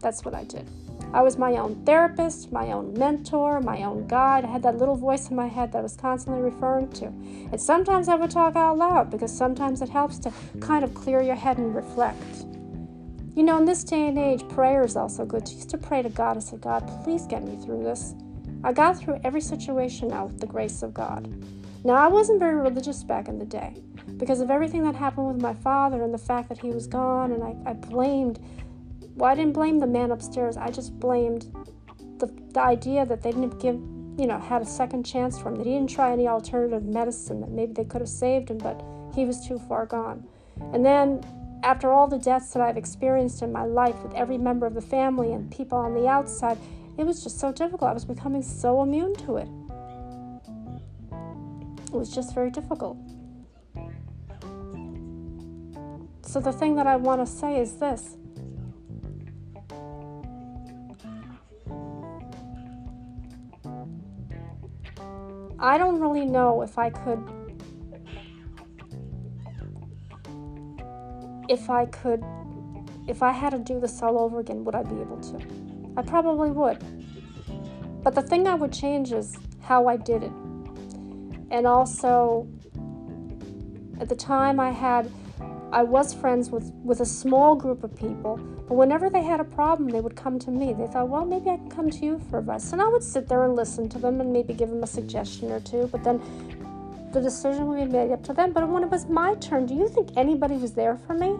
That's 0.00 0.24
what 0.24 0.34
I 0.34 0.44
did. 0.44 0.68
I 1.12 1.22
was 1.22 1.36
my 1.36 1.56
own 1.56 1.84
therapist, 1.84 2.52
my 2.52 2.70
own 2.70 2.94
mentor, 2.96 3.60
my 3.60 3.82
own 3.82 4.06
guide. 4.06 4.44
I 4.44 4.48
had 4.48 4.62
that 4.62 4.78
little 4.78 4.94
voice 4.94 5.28
in 5.28 5.36
my 5.36 5.48
head 5.48 5.72
that 5.72 5.78
I 5.78 5.82
was 5.82 5.96
constantly 5.96 6.40
referring 6.40 6.88
to. 6.92 7.06
And 7.06 7.60
sometimes 7.60 8.08
I 8.08 8.14
would 8.14 8.30
talk 8.30 8.54
out 8.54 8.78
loud 8.78 9.10
because 9.10 9.36
sometimes 9.36 9.82
it 9.82 9.88
helps 9.88 10.18
to 10.20 10.32
kind 10.60 10.84
of 10.84 10.94
clear 10.94 11.20
your 11.20 11.34
head 11.34 11.58
and 11.58 11.74
reflect. 11.74 12.46
You 13.34 13.42
know, 13.42 13.58
in 13.58 13.64
this 13.64 13.82
day 13.82 14.06
and 14.06 14.18
age, 14.18 14.48
prayer 14.48 14.84
is 14.84 14.94
also 14.94 15.24
good. 15.24 15.48
I 15.48 15.52
used 15.52 15.70
to 15.70 15.78
pray 15.78 16.02
to 16.02 16.08
God. 16.08 16.36
I 16.36 16.40
said, 16.40 16.60
God, 16.60 16.88
please 17.02 17.26
get 17.26 17.42
me 17.42 17.56
through 17.56 17.82
this. 17.82 18.14
I 18.62 18.72
got 18.72 18.98
through 18.98 19.18
every 19.24 19.40
situation 19.40 20.08
now 20.08 20.26
with 20.26 20.38
the 20.38 20.46
grace 20.46 20.82
of 20.82 20.94
God. 20.94 21.26
Now, 21.82 21.94
I 21.94 22.08
wasn't 22.08 22.38
very 22.38 22.60
religious 22.60 23.02
back 23.02 23.26
in 23.26 23.38
the 23.38 23.46
day 23.46 23.82
because 24.18 24.40
of 24.40 24.50
everything 24.50 24.82
that 24.84 24.94
happened 24.94 25.28
with 25.28 25.42
my 25.42 25.54
father 25.54 26.02
and 26.02 26.12
the 26.12 26.18
fact 26.18 26.50
that 26.50 26.58
he 26.58 26.70
was 26.70 26.86
gone, 26.86 27.32
and 27.32 27.42
I, 27.42 27.56
I 27.70 27.72
blamed 27.72 28.38
well, 29.14 29.30
I 29.30 29.34
didn't 29.34 29.52
blame 29.52 29.78
the 29.78 29.86
man 29.86 30.10
upstairs. 30.10 30.56
I 30.56 30.70
just 30.70 30.98
blamed 30.98 31.46
the, 32.18 32.26
the 32.52 32.60
idea 32.60 33.04
that 33.06 33.22
they 33.22 33.32
didn't 33.32 33.58
give, 33.60 33.74
you 34.18 34.26
know, 34.26 34.38
had 34.38 34.62
a 34.62 34.66
second 34.66 35.04
chance 35.04 35.38
for 35.38 35.48
him. 35.48 35.56
That 35.56 35.66
he 35.66 35.74
didn't 35.74 35.90
try 35.90 36.12
any 36.12 36.28
alternative 36.28 36.84
medicine. 36.84 37.40
That 37.40 37.50
maybe 37.50 37.72
they 37.72 37.84
could 37.84 38.00
have 38.00 38.08
saved 38.08 38.50
him, 38.50 38.58
but 38.58 38.82
he 39.14 39.24
was 39.24 39.46
too 39.46 39.58
far 39.58 39.86
gone. 39.86 40.26
And 40.72 40.84
then, 40.84 41.24
after 41.62 41.92
all 41.92 42.06
the 42.06 42.18
deaths 42.18 42.52
that 42.52 42.62
I've 42.62 42.76
experienced 42.76 43.42
in 43.42 43.52
my 43.52 43.64
life 43.64 43.96
with 44.02 44.14
every 44.14 44.38
member 44.38 44.66
of 44.66 44.74
the 44.74 44.80
family 44.80 45.32
and 45.32 45.50
people 45.50 45.78
on 45.78 45.94
the 45.94 46.06
outside, 46.06 46.58
it 46.96 47.04
was 47.04 47.22
just 47.22 47.38
so 47.38 47.52
difficult. 47.52 47.90
I 47.90 47.94
was 47.94 48.04
becoming 48.04 48.42
so 48.42 48.82
immune 48.82 49.14
to 49.26 49.36
it. 49.36 49.48
It 51.86 51.96
was 51.96 52.14
just 52.14 52.34
very 52.34 52.50
difficult. 52.50 52.96
So 56.22 56.38
the 56.38 56.52
thing 56.52 56.76
that 56.76 56.86
I 56.86 56.96
want 56.96 57.20
to 57.20 57.26
say 57.26 57.58
is 57.58 57.76
this. 57.76 58.16
I 65.62 65.76
don't 65.76 66.00
really 66.00 66.24
know 66.24 66.62
if 66.62 66.78
I 66.78 66.88
could 66.88 67.22
if 71.50 71.68
I 71.68 71.84
could 71.86 72.24
if 73.06 73.22
I 73.22 73.32
had 73.32 73.50
to 73.50 73.58
do 73.58 73.78
this 73.78 74.00
all 74.02 74.18
over 74.18 74.40
again, 74.40 74.64
would 74.64 74.74
I 74.74 74.82
be 74.82 75.00
able 75.00 75.20
to? 75.20 75.38
I 75.96 76.02
probably 76.02 76.50
would. 76.50 76.78
But 78.02 78.14
the 78.14 78.22
thing 78.22 78.46
I 78.46 78.54
would 78.54 78.72
change 78.72 79.12
is 79.12 79.36
how 79.60 79.86
I 79.86 79.96
did 79.96 80.22
it. 80.22 80.32
And 81.50 81.66
also 81.66 82.48
at 84.00 84.08
the 84.08 84.16
time 84.16 84.58
I 84.58 84.70
had 84.70 85.10
I 85.72 85.84
was 85.84 86.12
friends 86.12 86.50
with, 86.50 86.72
with 86.82 87.00
a 87.00 87.06
small 87.06 87.54
group 87.54 87.84
of 87.84 87.94
people, 87.94 88.36
but 88.68 88.74
whenever 88.74 89.08
they 89.08 89.22
had 89.22 89.38
a 89.38 89.44
problem, 89.44 89.88
they 89.88 90.00
would 90.00 90.16
come 90.16 90.38
to 90.40 90.50
me. 90.50 90.72
They 90.72 90.86
thought, 90.86 91.08
well, 91.08 91.24
maybe 91.24 91.48
I 91.50 91.56
can 91.56 91.70
come 91.70 91.90
to 91.90 92.04
you 92.04 92.20
for 92.28 92.40
advice. 92.40 92.72
And 92.72 92.82
I 92.82 92.88
would 92.88 93.04
sit 93.04 93.28
there 93.28 93.44
and 93.44 93.54
listen 93.54 93.88
to 93.90 93.98
them 93.98 94.20
and 94.20 94.32
maybe 94.32 94.52
give 94.52 94.68
them 94.68 94.82
a 94.82 94.86
suggestion 94.86 95.52
or 95.52 95.60
two, 95.60 95.88
but 95.92 96.02
then 96.02 96.20
the 97.12 97.20
decision 97.20 97.66
would 97.66 97.78
be 97.78 97.84
made 97.84 98.10
up 98.10 98.22
to 98.24 98.32
them. 98.32 98.52
But 98.52 98.68
when 98.68 98.82
it 98.82 98.90
was 98.90 99.06
my 99.06 99.34
turn, 99.36 99.66
do 99.66 99.74
you 99.74 99.88
think 99.88 100.10
anybody 100.16 100.56
was 100.56 100.72
there 100.72 100.96
for 100.96 101.14
me? 101.14 101.36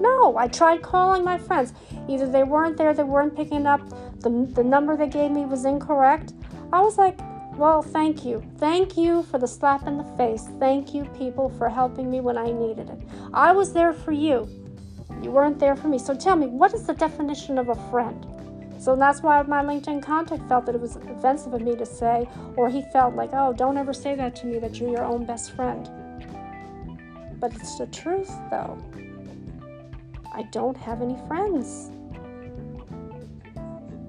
No, 0.00 0.36
I 0.36 0.48
tried 0.48 0.82
calling 0.82 1.24
my 1.24 1.38
friends. 1.38 1.72
Either 2.08 2.26
they 2.26 2.44
weren't 2.44 2.76
there, 2.76 2.94
they 2.94 3.02
weren't 3.02 3.36
picking 3.36 3.66
up, 3.66 3.80
the, 4.20 4.30
the 4.54 4.64
number 4.64 4.96
they 4.96 5.08
gave 5.08 5.30
me 5.30 5.44
was 5.44 5.64
incorrect. 5.64 6.32
I 6.72 6.80
was 6.80 6.98
like, 6.98 7.18
well, 7.56 7.80
thank 7.80 8.24
you. 8.24 8.42
Thank 8.58 8.96
you 8.96 9.22
for 9.22 9.38
the 9.38 9.48
slap 9.48 9.86
in 9.86 9.96
the 9.96 10.04
face. 10.16 10.46
Thank 10.60 10.94
you, 10.94 11.04
people, 11.16 11.48
for 11.48 11.68
helping 11.70 12.10
me 12.10 12.20
when 12.20 12.36
I 12.36 12.50
needed 12.50 12.90
it. 12.90 12.98
I 13.32 13.52
was 13.52 13.72
there 13.72 13.94
for 13.94 14.12
you. 14.12 14.48
You 15.22 15.30
weren't 15.30 15.58
there 15.58 15.74
for 15.74 15.88
me. 15.88 15.98
So 15.98 16.14
tell 16.14 16.36
me, 16.36 16.46
what 16.46 16.74
is 16.74 16.86
the 16.86 16.92
definition 16.92 17.58
of 17.58 17.70
a 17.70 17.90
friend? 17.90 18.26
So 18.78 18.94
that's 18.94 19.22
why 19.22 19.40
my 19.42 19.62
LinkedIn 19.62 20.02
contact 20.02 20.46
felt 20.48 20.66
that 20.66 20.74
it 20.74 20.80
was 20.80 20.96
offensive 20.96 21.54
of 21.54 21.62
me 21.62 21.74
to 21.76 21.86
say, 21.86 22.28
or 22.56 22.68
he 22.68 22.82
felt 22.92 23.14
like, 23.14 23.30
oh, 23.32 23.54
don't 23.54 23.78
ever 23.78 23.94
say 23.94 24.14
that 24.14 24.36
to 24.36 24.46
me 24.46 24.58
that 24.58 24.78
you're 24.78 24.90
your 24.90 25.04
own 25.04 25.24
best 25.24 25.52
friend. 25.56 25.88
But 27.40 27.54
it's 27.54 27.78
the 27.78 27.86
truth, 27.86 28.30
though. 28.50 28.78
I 30.34 30.42
don't 30.52 30.76
have 30.76 31.00
any 31.00 31.16
friends 31.26 31.90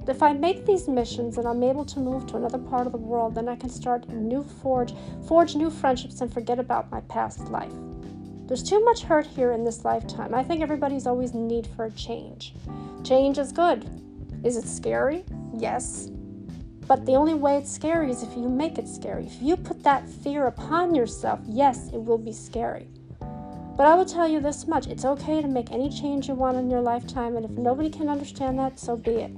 if 0.10 0.24
I 0.24 0.34
make 0.34 0.66
these 0.66 0.88
missions 0.88 1.38
and 1.38 1.48
I'm 1.48 1.64
able 1.64 1.86
to 1.86 2.00
move 2.00 2.28
to 2.28 2.38
another 2.38 2.58
part 2.58 2.86
of 2.86 2.92
the 2.92 2.98
world, 2.98 3.36
then 3.36 3.50
I 3.50 3.56
can 3.56 3.70
start 3.70 4.08
new 4.10 4.44
forge, 4.44 4.94
forge 5.28 5.56
new 5.56 5.70
friendships 5.70 6.22
and 6.22 6.32
forget 6.34 6.60
about 6.60 6.92
my 6.92 7.02
past 7.02 7.50
life. 7.50 7.74
There's 8.48 8.64
too 8.64 8.84
much 8.86 9.04
hurt 9.04 9.26
here 9.26 9.52
in 9.52 9.66
this 9.66 9.84
lifetime. 9.84 10.34
I 10.34 10.44
think 10.44 10.62
everybody's 10.62 11.08
always 11.08 11.34
need 11.34 11.68
for 11.76 11.86
a 11.86 11.92
change. 11.92 12.54
Change 13.04 13.38
is 13.38 13.52
good. 13.52 13.90
Is 14.44 14.56
it 14.56 14.66
scary? 14.66 15.26
Yes. 15.58 16.10
But 16.88 17.06
the 17.06 17.16
only 17.16 17.34
way 17.34 17.58
it's 17.58 17.72
scary 17.72 18.10
is 18.10 18.24
if 18.24 18.34
you 18.38 18.48
make 18.48 18.78
it 18.78 18.88
scary. 18.88 19.26
If 19.26 19.42
you 19.42 19.58
put 19.58 19.84
that 19.84 20.08
fear 20.08 20.48
upon 20.48 20.96
yourself, 20.96 21.42
yes, 21.46 21.90
it 21.92 22.02
will 22.02 22.18
be 22.18 22.32
scary. 22.32 22.88
But 23.20 23.86
I 23.86 23.94
will 23.96 24.06
tell 24.06 24.28
you 24.28 24.40
this 24.40 24.68
much 24.68 24.88
it's 24.88 25.06
okay 25.06 25.42
to 25.42 25.48
make 25.48 25.72
any 25.72 25.90
change 25.90 26.30
you 26.30 26.34
want 26.34 26.58
in 26.58 26.70
your 26.70 26.82
lifetime, 26.82 27.36
and 27.36 27.46
if 27.46 27.52
nobody 27.52 27.90
can 27.90 28.08
understand 28.08 28.58
that, 28.58 28.80
so 28.80 28.96
be 28.96 29.12
it. 29.12 29.32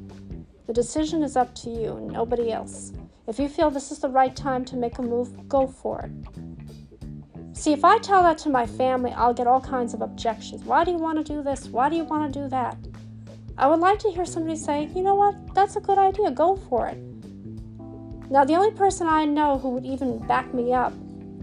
The 0.70 0.74
decision 0.74 1.24
is 1.24 1.36
up 1.36 1.56
to 1.64 1.70
you, 1.72 2.00
nobody 2.14 2.52
else. 2.52 2.94
If 3.26 3.40
you 3.40 3.50
feel 3.50 3.72
this 3.72 3.92
is 3.92 3.98
the 3.98 4.08
right 4.08 4.36
time 4.36 4.64
to 4.66 4.76
make 4.76 5.00
a 5.00 5.02
move, 5.02 5.50
go 5.50 5.66
for 5.66 6.02
it. 6.02 7.58
See, 7.58 7.74
if 7.74 7.84
I 7.84 7.98
tell 7.98 8.22
that 8.22 8.38
to 8.44 8.52
my 8.52 8.68
family, 8.68 9.12
I'll 9.14 9.34
get 9.34 9.48
all 9.48 9.60
kinds 9.60 9.96
of 9.96 10.04
objections. 10.04 10.64
Why 10.66 10.84
do 10.84 10.92
you 10.92 11.00
want 11.00 11.18
to 11.18 11.24
do 11.24 11.42
this? 11.42 11.70
Why 11.70 11.90
do 11.90 11.96
you 11.96 12.04
want 12.04 12.32
to 12.32 12.40
do 12.40 12.48
that? 12.50 12.78
I 13.58 13.66
would 13.66 13.80
like 13.80 13.98
to 13.98 14.12
hear 14.12 14.26
somebody 14.26 14.56
say, 14.56 14.92
you 14.94 15.02
know 15.02 15.16
what, 15.16 15.56
that's 15.56 15.76
a 15.76 15.82
good 15.82 15.98
idea, 15.98 16.30
go 16.30 16.56
for 16.56 16.86
it. 16.86 17.00
Now, 18.30 18.44
the 18.44 18.54
only 18.54 18.70
person 18.70 19.08
I 19.08 19.26
know 19.26 19.58
who 19.58 19.70
would 19.70 19.88
even 19.88 20.20
back 20.28 20.54
me 20.54 20.72
up, 20.72 20.94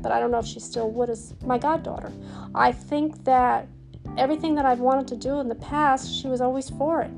but 0.03 0.13
I 0.13 0.21
don't 0.21 0.31
know 0.31 0.39
if 0.39 0.47
she 0.47 0.61
still 0.61 0.93
would, 0.93 1.11
is 1.11 1.35
my 1.45 1.59
goddaughter. 1.59 2.13
I 2.55 2.71
think 2.71 3.25
that 3.25 3.67
everything 4.17 4.55
that 4.55 4.67
I've 4.67 4.79
wanted 4.79 5.09
to 5.09 5.17
do 5.17 5.41
in 5.41 5.49
the 5.49 5.57
past, 5.57 6.15
she 6.15 6.29
was 6.29 6.41
always 6.41 6.71
for 6.71 7.03
it. 7.03 7.11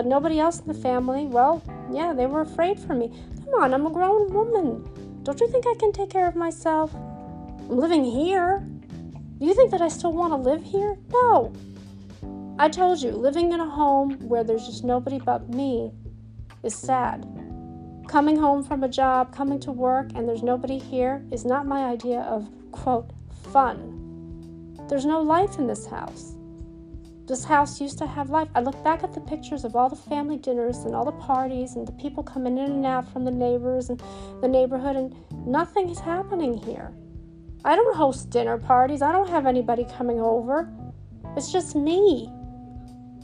But 0.00 0.06
nobody 0.06 0.40
else 0.40 0.60
in 0.60 0.66
the 0.66 0.72
mm. 0.72 0.82
family, 0.82 1.26
well, 1.26 1.62
yeah, 1.92 2.14
they 2.14 2.24
were 2.24 2.40
afraid 2.40 2.80
for 2.80 2.94
me. 2.94 3.12
Come 3.44 3.62
on, 3.62 3.74
I'm 3.74 3.84
a 3.84 3.90
grown 3.90 4.32
woman. 4.32 4.82
Don't 5.24 5.38
you 5.38 5.46
think 5.46 5.66
I 5.66 5.74
can 5.78 5.92
take 5.92 6.08
care 6.08 6.26
of 6.26 6.34
myself? 6.34 6.94
I'm 6.94 7.76
living 7.76 8.02
here. 8.02 8.66
Do 9.38 9.44
you 9.44 9.52
think 9.52 9.70
that 9.72 9.82
I 9.82 9.88
still 9.88 10.14
want 10.14 10.32
to 10.32 10.36
live 10.36 10.62
here? 10.62 10.96
No. 11.12 11.52
I 12.58 12.70
told 12.70 13.02
you, 13.02 13.10
living 13.10 13.52
in 13.52 13.60
a 13.60 13.68
home 13.68 14.12
where 14.26 14.42
there's 14.42 14.64
just 14.64 14.84
nobody 14.84 15.18
but 15.18 15.50
me 15.50 15.92
is 16.62 16.74
sad. 16.74 17.26
Coming 18.08 18.38
home 18.38 18.64
from 18.64 18.82
a 18.84 18.88
job, 18.88 19.36
coming 19.36 19.60
to 19.60 19.70
work, 19.70 20.12
and 20.14 20.26
there's 20.26 20.42
nobody 20.42 20.78
here 20.78 21.22
is 21.30 21.44
not 21.44 21.66
my 21.66 21.84
idea 21.84 22.20
of, 22.20 22.48
quote, 22.72 23.10
fun. 23.52 24.78
There's 24.88 25.04
no 25.04 25.20
life 25.20 25.58
in 25.58 25.66
this 25.66 25.84
house. 25.84 26.36
This 27.30 27.44
house 27.44 27.80
used 27.80 27.96
to 27.98 28.08
have 28.08 28.30
life. 28.30 28.48
I 28.56 28.60
look 28.60 28.82
back 28.82 29.04
at 29.04 29.14
the 29.14 29.20
pictures 29.20 29.64
of 29.64 29.76
all 29.76 29.88
the 29.88 29.94
family 29.94 30.36
dinners 30.36 30.78
and 30.78 30.96
all 30.96 31.04
the 31.04 31.12
parties 31.12 31.76
and 31.76 31.86
the 31.86 31.92
people 31.92 32.24
coming 32.24 32.58
in 32.58 32.72
and 32.72 32.84
out 32.84 33.08
from 33.12 33.24
the 33.24 33.30
neighbors 33.30 33.88
and 33.88 34.02
the 34.40 34.48
neighborhood, 34.48 34.96
and 34.96 35.14
nothing 35.46 35.88
is 35.88 36.00
happening 36.00 36.58
here. 36.58 36.92
I 37.64 37.76
don't 37.76 37.94
host 37.94 38.30
dinner 38.30 38.58
parties, 38.58 39.00
I 39.00 39.12
don't 39.12 39.28
have 39.28 39.46
anybody 39.46 39.86
coming 39.96 40.20
over. 40.20 40.68
It's 41.36 41.52
just 41.52 41.76
me 41.76 42.32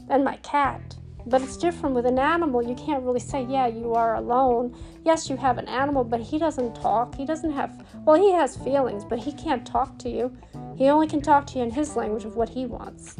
and 0.09 0.23
my 0.23 0.37
cat. 0.37 0.95
But 1.25 1.41
it's 1.41 1.57
different 1.57 1.93
with 1.93 2.05
an 2.05 2.17
animal. 2.17 2.63
You 2.63 2.75
can't 2.75 3.03
really 3.03 3.19
say, 3.19 3.45
yeah, 3.49 3.67
you 3.67 3.93
are 3.93 4.15
alone. 4.15 4.73
Yes, 5.03 5.29
you 5.29 5.35
have 5.35 5.57
an 5.57 5.67
animal, 5.67 6.05
but 6.05 6.21
he 6.21 6.39
doesn't 6.39 6.75
talk. 6.75 7.13
He 7.15 7.25
doesn't 7.25 7.51
have, 7.51 7.85
well, 8.05 8.15
he 8.15 8.31
has 8.31 8.55
feelings, 8.55 9.03
but 9.03 9.19
he 9.19 9.33
can't 9.33 9.67
talk 9.67 9.99
to 9.99 10.09
you. 10.09 10.31
He 10.77 10.87
only 10.87 11.07
can 11.07 11.21
talk 11.21 11.45
to 11.47 11.57
you 11.57 11.65
in 11.65 11.71
his 11.71 11.97
language 11.97 12.23
of 12.23 12.37
what 12.37 12.47
he 12.47 12.65
wants. 12.65 13.17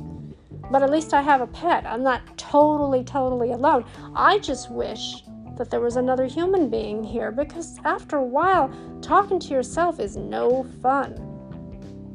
But 0.70 0.84
at 0.84 0.90
least 0.90 1.14
I 1.14 1.22
have 1.22 1.42
a 1.42 1.48
pet. 1.48 1.86
I'm 1.86 2.04
not 2.04 2.38
totally, 2.38 3.04
totally 3.04 3.52
alone. 3.52 3.86
I 4.16 4.40
just 4.40 4.70
wish 4.70 5.24
that 5.58 5.70
there 5.70 5.80
was 5.80 5.96
another 5.96 6.26
human 6.26 6.70
being 6.70 7.04
here 7.04 7.32
because 7.32 7.80
after 7.84 8.18
a 8.18 8.24
while, 8.24 8.72
talking 9.02 9.40
to 9.40 9.48
yourself 9.48 10.00
is 10.00 10.16
no 10.16 10.64
fun. 10.82 11.24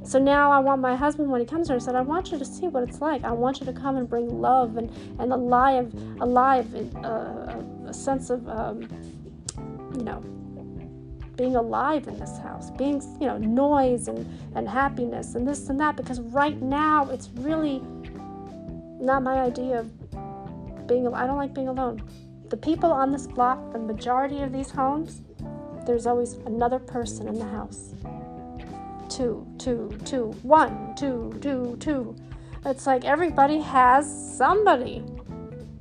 So 0.04 0.18
now 0.18 0.50
I 0.50 0.58
want 0.58 0.80
my 0.80 0.96
husband, 0.96 1.30
when 1.30 1.40
he 1.40 1.46
comes 1.46 1.68
here, 1.68 1.76
I 1.76 1.78
said, 1.78 1.94
I 1.94 2.00
want 2.00 2.32
you 2.32 2.38
to 2.38 2.44
see 2.44 2.66
what 2.66 2.82
it's 2.82 3.00
like. 3.00 3.24
I 3.24 3.30
want 3.30 3.60
you 3.60 3.66
to 3.66 3.72
come 3.72 3.96
and 3.96 4.08
bring 4.08 4.28
love 4.40 4.76
and, 4.76 4.90
and 5.20 5.32
alive, 5.32 5.92
alive, 6.20 6.66
uh, 7.04 7.62
a 7.86 7.94
sense 7.94 8.30
of, 8.30 8.48
um, 8.48 8.82
you 9.96 10.02
know, 10.02 10.20
being 11.36 11.56
alive 11.56 12.08
in 12.08 12.18
this 12.18 12.36
house, 12.38 12.70
being, 12.72 13.00
you 13.20 13.26
know, 13.26 13.38
noise 13.38 14.08
and, 14.08 14.26
and 14.54 14.68
happiness 14.68 15.34
and 15.34 15.46
this 15.46 15.68
and 15.68 15.78
that. 15.80 15.96
Because 15.96 16.20
right 16.20 16.60
now 16.60 17.08
it's 17.10 17.30
really 17.36 17.80
not 19.02 19.22
my 19.22 19.40
idea 19.40 19.80
of 19.80 20.86
being 20.86 21.12
I 21.12 21.26
don't 21.26 21.36
like 21.36 21.54
being 21.54 21.68
alone. 21.68 22.02
The 22.48 22.56
people 22.56 22.92
on 22.92 23.12
this 23.12 23.26
block, 23.26 23.72
the 23.72 23.78
majority 23.78 24.42
of 24.42 24.52
these 24.52 24.70
homes, 24.70 25.22
there's 25.86 26.06
always 26.06 26.34
another 26.46 26.78
person 26.78 27.26
in 27.26 27.34
the 27.38 27.44
house. 27.44 27.94
Two, 29.08 29.46
two, 29.58 29.90
two, 30.04 30.26
one, 30.42 30.94
two, 30.94 31.36
two, 31.40 31.76
two. 31.80 32.14
It's 32.64 32.86
like 32.86 33.04
everybody 33.04 33.60
has 33.60 34.06
somebody. 34.36 35.04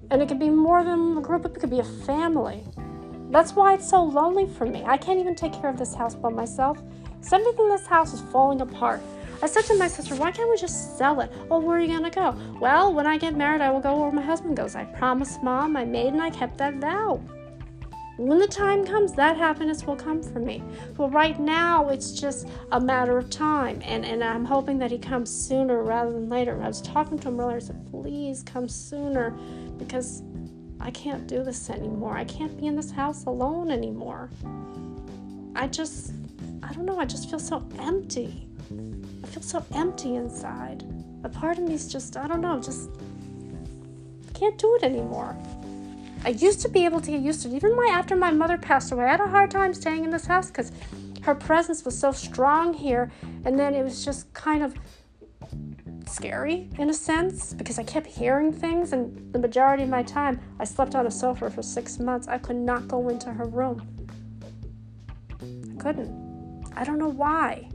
And 0.10 0.22
it 0.22 0.28
could 0.28 0.40
be 0.40 0.50
more 0.50 0.84
than 0.84 1.18
a 1.18 1.22
group, 1.22 1.46
it 1.46 1.54
could 1.54 1.70
be 1.70 1.80
a 1.80 1.84
family. 1.84 2.64
That's 3.30 3.54
why 3.54 3.76
it's 3.76 3.90
so 3.90 4.04
lonely 4.04 4.48
for 4.48 4.66
me. 4.66 4.84
I 4.86 4.98
can't 4.98 5.20
even 5.20 5.36
take 5.36 5.54
care 5.54 5.70
of 5.70 5.78
this 5.78 5.94
house 5.94 6.16
by 6.16 6.30
myself. 6.30 6.82
Something 7.22 7.54
in 7.60 7.70
this 7.70 7.86
house 7.86 8.14
is 8.14 8.22
falling 8.32 8.62
apart. 8.62 9.02
I 9.44 9.48
said 9.48 9.66
to 9.66 9.76
my 9.76 9.88
sister, 9.88 10.16
why 10.16 10.32
can't 10.32 10.50
we 10.50 10.58
just 10.58 10.98
sell 10.98 11.20
it? 11.22 11.32
Well, 11.50 11.62
where 11.62 11.78
are 11.78 11.82
you 11.82 12.00
to 12.00 12.10
go? 12.12 12.36
Well, 12.60 12.94
when 12.94 13.08
I 13.08 13.18
get 13.18 13.36
married, 13.36 13.62
I 13.62 13.72
will 13.72 13.80
go 13.80 14.00
where 14.00 14.12
my 14.12 14.22
husband 14.22 14.56
goes. 14.56 14.76
I 14.76 14.84
promised 14.84 15.42
mom, 15.42 15.76
I 15.76 15.84
made, 15.84 16.14
and 16.14 16.22
I 16.22 16.30
kept 16.30 16.60
that 16.60 16.76
vow. 16.76 17.20
When 18.18 18.38
the 18.38 18.48
time 18.48 18.86
comes, 18.86 19.14
that 19.14 19.38
happiness 19.38 19.84
will 19.84 19.96
come 19.96 20.22
for 20.22 20.40
me. 20.40 20.62
But 20.96 21.12
right 21.12 21.40
now, 21.40 21.90
it's 21.90 22.12
just 22.12 22.48
a 22.72 22.80
matter 22.80 23.18
of 23.18 23.32
time. 23.32 23.82
And, 23.84 24.06
and 24.06 24.24
I'm 24.24 24.46
hoping 24.46 24.78
that 24.78 24.92
he 24.92 25.00
comes 25.00 25.32
sooner 25.32 25.82
rather 25.82 26.12
than 26.12 26.30
later. 26.30 26.62
I 26.62 26.68
was 26.68 26.82
talking 26.82 27.18
to 27.18 27.30
him 27.30 27.40
earlier. 27.40 27.58
I 27.58 27.62
said, 27.62 27.90
please 27.90 28.44
come 28.44 28.70
sooner 28.70 29.32
because 29.80 30.22
I 30.80 30.92
can't 30.92 31.26
do 31.26 31.44
this 31.44 31.72
anymore. 31.72 32.16
I 32.16 32.26
can't 32.26 32.56
be 32.60 32.68
in 32.68 32.76
this 32.76 32.92
house 32.92 33.26
alone 33.26 33.72
anymore. 33.72 34.30
I 35.56 35.66
just, 35.66 36.14
I 36.62 36.74
don't 36.74 36.86
know, 36.86 37.00
I 37.00 37.06
just 37.06 37.28
feel 37.28 37.40
so 37.40 37.68
empty. 37.80 38.48
Feel 39.32 39.44
so 39.44 39.66
empty 39.74 40.16
inside. 40.16 40.84
A 41.24 41.30
part 41.30 41.58
of 41.58 41.64
me 41.64 41.74
is 41.74 41.88
just, 41.88 42.18
I 42.18 42.28
don't 42.28 42.42
know, 42.42 42.60
just 42.60 42.90
can't 44.34 44.58
do 44.58 44.76
it 44.76 44.84
anymore. 44.84 45.38
I 46.26 46.30
used 46.30 46.60
to 46.62 46.70
be 46.70 46.84
able 46.84 47.00
to 47.00 47.12
get 47.12 47.22
used 47.22 47.44
to 47.44 47.48
it. 47.48 47.54
Even 47.54 47.76
my 47.76 47.90
after 47.94 48.16
my 48.18 48.32
mother 48.32 48.58
passed 48.58 48.92
away, 48.92 49.06
I 49.06 49.12
had 49.12 49.22
a 49.22 49.28
hard 49.28 49.50
time 49.50 49.74
staying 49.74 50.04
in 50.04 50.10
this 50.10 50.26
house 50.26 50.48
because 50.48 50.74
her 51.22 51.34
presence 51.34 51.86
was 51.86 51.98
so 51.98 52.12
strong 52.12 52.74
here, 52.74 53.10
and 53.46 53.58
then 53.58 53.74
it 53.74 53.84
was 53.84 54.04
just 54.04 54.34
kind 54.34 54.64
of 54.64 54.76
scary 56.06 56.70
in 56.78 56.90
a 56.90 56.94
sense 56.94 57.54
because 57.54 57.80
I 57.80 57.84
kept 57.84 58.08
hearing 58.08 58.52
things, 58.52 58.92
and 58.92 59.32
the 59.32 59.40
majority 59.40 59.84
of 59.84 59.90
my 59.90 60.04
time 60.04 60.42
I 60.60 60.66
slept 60.66 60.94
on 60.94 61.08
a 61.08 61.12
sofa 61.12 61.50
for 61.50 61.62
six 61.62 62.00
months. 62.00 62.28
I 62.28 62.38
could 62.38 62.58
not 62.58 62.90
go 62.90 63.08
into 63.08 63.32
her 63.32 63.46
room. 63.46 63.82
I 65.40 65.82
couldn't. 65.82 66.66
I 66.76 66.84
don't 66.84 67.00
know 67.00 67.08
why. 67.08 67.71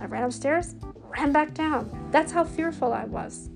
I 0.00 0.06
ran 0.06 0.24
upstairs, 0.24 0.74
ran 1.16 1.32
back 1.32 1.54
down. 1.54 2.08
That's 2.10 2.32
how 2.32 2.44
fearful 2.44 2.92
I 2.92 3.04
was. 3.04 3.48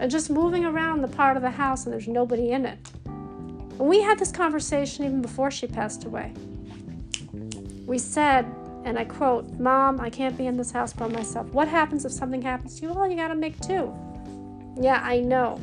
And 0.00 0.10
just 0.10 0.30
moving 0.30 0.64
around 0.64 1.02
the 1.02 1.08
part 1.08 1.36
of 1.36 1.42
the 1.42 1.50
house 1.50 1.84
and 1.84 1.92
there's 1.92 2.08
nobody 2.08 2.50
in 2.50 2.66
it. 2.66 2.78
And 3.04 3.88
we 3.88 4.00
had 4.00 4.18
this 4.18 4.32
conversation 4.32 5.04
even 5.04 5.22
before 5.22 5.50
she 5.50 5.66
passed 5.66 6.04
away. 6.04 6.32
We 7.86 7.98
said, 7.98 8.46
and 8.84 8.98
I 8.98 9.04
quote, 9.04 9.50
Mom, 9.58 10.00
I 10.00 10.10
can't 10.10 10.36
be 10.36 10.46
in 10.46 10.56
this 10.56 10.70
house 10.70 10.92
by 10.92 11.08
myself. 11.08 11.46
What 11.48 11.68
happens 11.68 12.04
if 12.04 12.12
something 12.12 12.42
happens 12.42 12.76
to 12.76 12.86
you? 12.86 12.92
Well, 12.92 13.08
you 13.08 13.16
gotta 13.16 13.34
make 13.34 13.58
two. 13.60 13.94
Yeah, 14.80 15.00
I 15.02 15.20
know. 15.20 15.60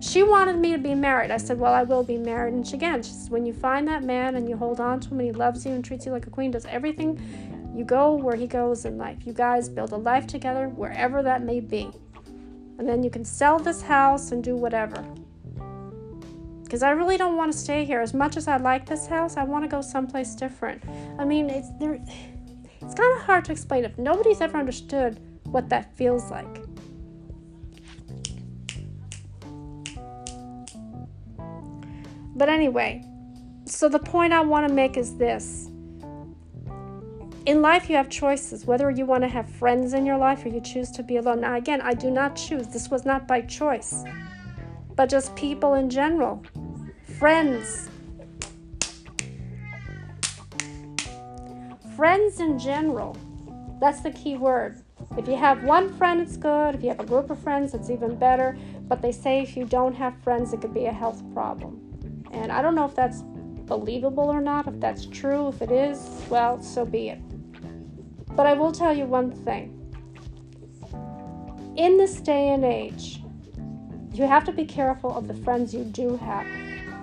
She 0.00 0.24
wanted 0.24 0.56
me 0.56 0.72
to 0.72 0.78
be 0.78 0.94
married. 0.94 1.30
I 1.30 1.36
said, 1.36 1.58
Well, 1.60 1.72
I 1.72 1.84
will 1.84 2.02
be 2.02 2.18
married. 2.18 2.54
And 2.54 2.66
she, 2.66 2.74
again, 2.74 3.02
she 3.02 3.10
says, 3.10 3.30
When 3.30 3.46
you 3.46 3.52
find 3.52 3.86
that 3.86 4.02
man 4.02 4.34
and 4.34 4.48
you 4.48 4.56
hold 4.56 4.80
on 4.80 4.98
to 5.00 5.08
him 5.08 5.20
and 5.20 5.28
he 5.28 5.32
loves 5.32 5.64
you 5.64 5.72
and 5.72 5.84
treats 5.84 6.06
you 6.06 6.12
like 6.12 6.26
a 6.26 6.30
queen, 6.30 6.50
does 6.50 6.66
everything, 6.66 7.20
you 7.74 7.84
go 7.84 8.14
where 8.14 8.36
he 8.36 8.46
goes 8.46 8.84
in 8.84 8.98
life. 8.98 9.18
You 9.24 9.32
guys 9.32 9.68
build 9.68 9.92
a 9.92 9.96
life 9.96 10.26
together, 10.26 10.68
wherever 10.68 11.22
that 11.22 11.42
may 11.42 11.60
be. 11.60 11.90
And 12.78 12.88
then 12.88 13.02
you 13.02 13.10
can 13.10 13.24
sell 13.24 13.58
this 13.58 13.82
house 13.82 14.32
and 14.32 14.42
do 14.42 14.56
whatever. 14.56 15.04
Because 16.62 16.82
I 16.82 16.90
really 16.90 17.16
don't 17.16 17.36
want 17.36 17.52
to 17.52 17.58
stay 17.58 17.84
here. 17.84 18.00
As 18.00 18.14
much 18.14 18.36
as 18.36 18.48
I 18.48 18.56
like 18.56 18.86
this 18.86 19.06
house, 19.06 19.36
I 19.36 19.44
want 19.44 19.64
to 19.64 19.68
go 19.68 19.80
someplace 19.80 20.34
different. 20.34 20.82
I 21.18 21.24
mean, 21.24 21.48
it's 21.50 21.68
there. 21.78 21.94
It's 22.80 22.94
kind 22.94 23.16
of 23.16 23.22
hard 23.22 23.44
to 23.46 23.52
explain 23.52 23.84
if 23.84 23.96
nobody's 23.98 24.40
ever 24.40 24.58
understood 24.58 25.20
what 25.44 25.68
that 25.68 25.94
feels 25.96 26.30
like. 26.30 26.62
But 32.34 32.48
anyway, 32.48 33.04
so 33.66 33.88
the 33.88 33.98
point 33.98 34.32
I 34.32 34.40
want 34.40 34.66
to 34.66 34.72
make 34.72 34.96
is 34.96 35.16
this. 35.16 35.68
In 37.44 37.60
life, 37.60 37.90
you 37.90 37.96
have 37.96 38.08
choices 38.08 38.66
whether 38.66 38.88
you 38.88 39.04
want 39.04 39.24
to 39.24 39.28
have 39.28 39.48
friends 39.48 39.94
in 39.94 40.06
your 40.06 40.16
life 40.16 40.44
or 40.44 40.48
you 40.48 40.60
choose 40.60 40.92
to 40.92 41.02
be 41.02 41.16
alone. 41.16 41.40
Now, 41.40 41.56
again, 41.56 41.80
I 41.80 41.92
do 41.92 42.08
not 42.08 42.36
choose. 42.36 42.68
This 42.68 42.88
was 42.88 43.04
not 43.04 43.26
by 43.26 43.40
choice, 43.40 44.04
but 44.94 45.08
just 45.08 45.34
people 45.34 45.74
in 45.74 45.90
general. 45.90 46.44
Friends. 47.18 47.88
Friends 51.96 52.38
in 52.38 52.60
general. 52.60 53.16
That's 53.80 54.02
the 54.02 54.12
key 54.12 54.36
word. 54.36 54.80
If 55.18 55.26
you 55.26 55.34
have 55.34 55.64
one 55.64 55.92
friend, 55.94 56.20
it's 56.20 56.36
good. 56.36 56.76
If 56.76 56.82
you 56.84 56.90
have 56.90 57.00
a 57.00 57.04
group 57.04 57.28
of 57.28 57.40
friends, 57.40 57.74
it's 57.74 57.90
even 57.90 58.14
better. 58.14 58.56
But 58.86 59.02
they 59.02 59.10
say 59.10 59.42
if 59.42 59.56
you 59.56 59.64
don't 59.64 59.94
have 59.94 60.16
friends, 60.22 60.52
it 60.52 60.60
could 60.60 60.72
be 60.72 60.86
a 60.86 60.92
health 60.92 61.20
problem. 61.34 62.24
And 62.30 62.52
I 62.52 62.62
don't 62.62 62.76
know 62.76 62.84
if 62.84 62.94
that's 62.94 63.22
believable 63.66 64.30
or 64.30 64.40
not. 64.40 64.68
If 64.68 64.78
that's 64.78 65.06
true, 65.06 65.48
if 65.48 65.60
it 65.60 65.72
is, 65.72 66.08
well, 66.30 66.62
so 66.62 66.84
be 66.86 67.08
it. 67.08 67.20
But 68.36 68.46
I 68.46 68.54
will 68.54 68.72
tell 68.72 68.96
you 68.96 69.04
one 69.04 69.30
thing. 69.30 69.78
In 71.76 71.96
this 71.96 72.16
day 72.20 72.50
and 72.50 72.64
age, 72.64 73.22
you 74.12 74.26
have 74.26 74.44
to 74.44 74.52
be 74.52 74.64
careful 74.64 75.16
of 75.16 75.26
the 75.26 75.34
friends 75.34 75.72
you 75.74 75.84
do 75.84 76.16
have. 76.18 76.46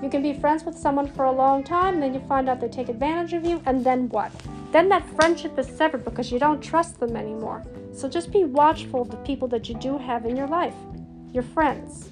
You 0.03 0.09
can 0.09 0.21
be 0.21 0.33
friends 0.33 0.63
with 0.63 0.77
someone 0.77 1.07
for 1.07 1.25
a 1.25 1.31
long 1.31 1.63
time, 1.63 1.99
then 1.99 2.13
you 2.13 2.19
find 2.21 2.47
out 2.47 2.61
they 2.61 2.69
take 2.69 2.87
advantage 2.87 3.33
of 3.33 3.45
you, 3.45 3.61
and 3.65 3.83
then 3.83 4.07
what? 4.09 4.31
Then 4.71 4.87
that 4.89 5.07
friendship 5.15 5.57
is 5.57 5.67
severed 5.67 6.05
because 6.05 6.31
you 6.31 6.39
don't 6.39 6.61
trust 6.61 6.99
them 6.99 7.15
anymore. 7.15 7.65
So 7.91 8.07
just 8.07 8.31
be 8.31 8.43
watchful 8.43 9.01
of 9.01 9.09
the 9.09 9.17
people 9.17 9.47
that 9.49 9.67
you 9.67 9.75
do 9.75 9.97
have 9.97 10.25
in 10.25 10.37
your 10.37 10.47
life, 10.47 10.75
your 11.33 11.43
friends. 11.43 12.11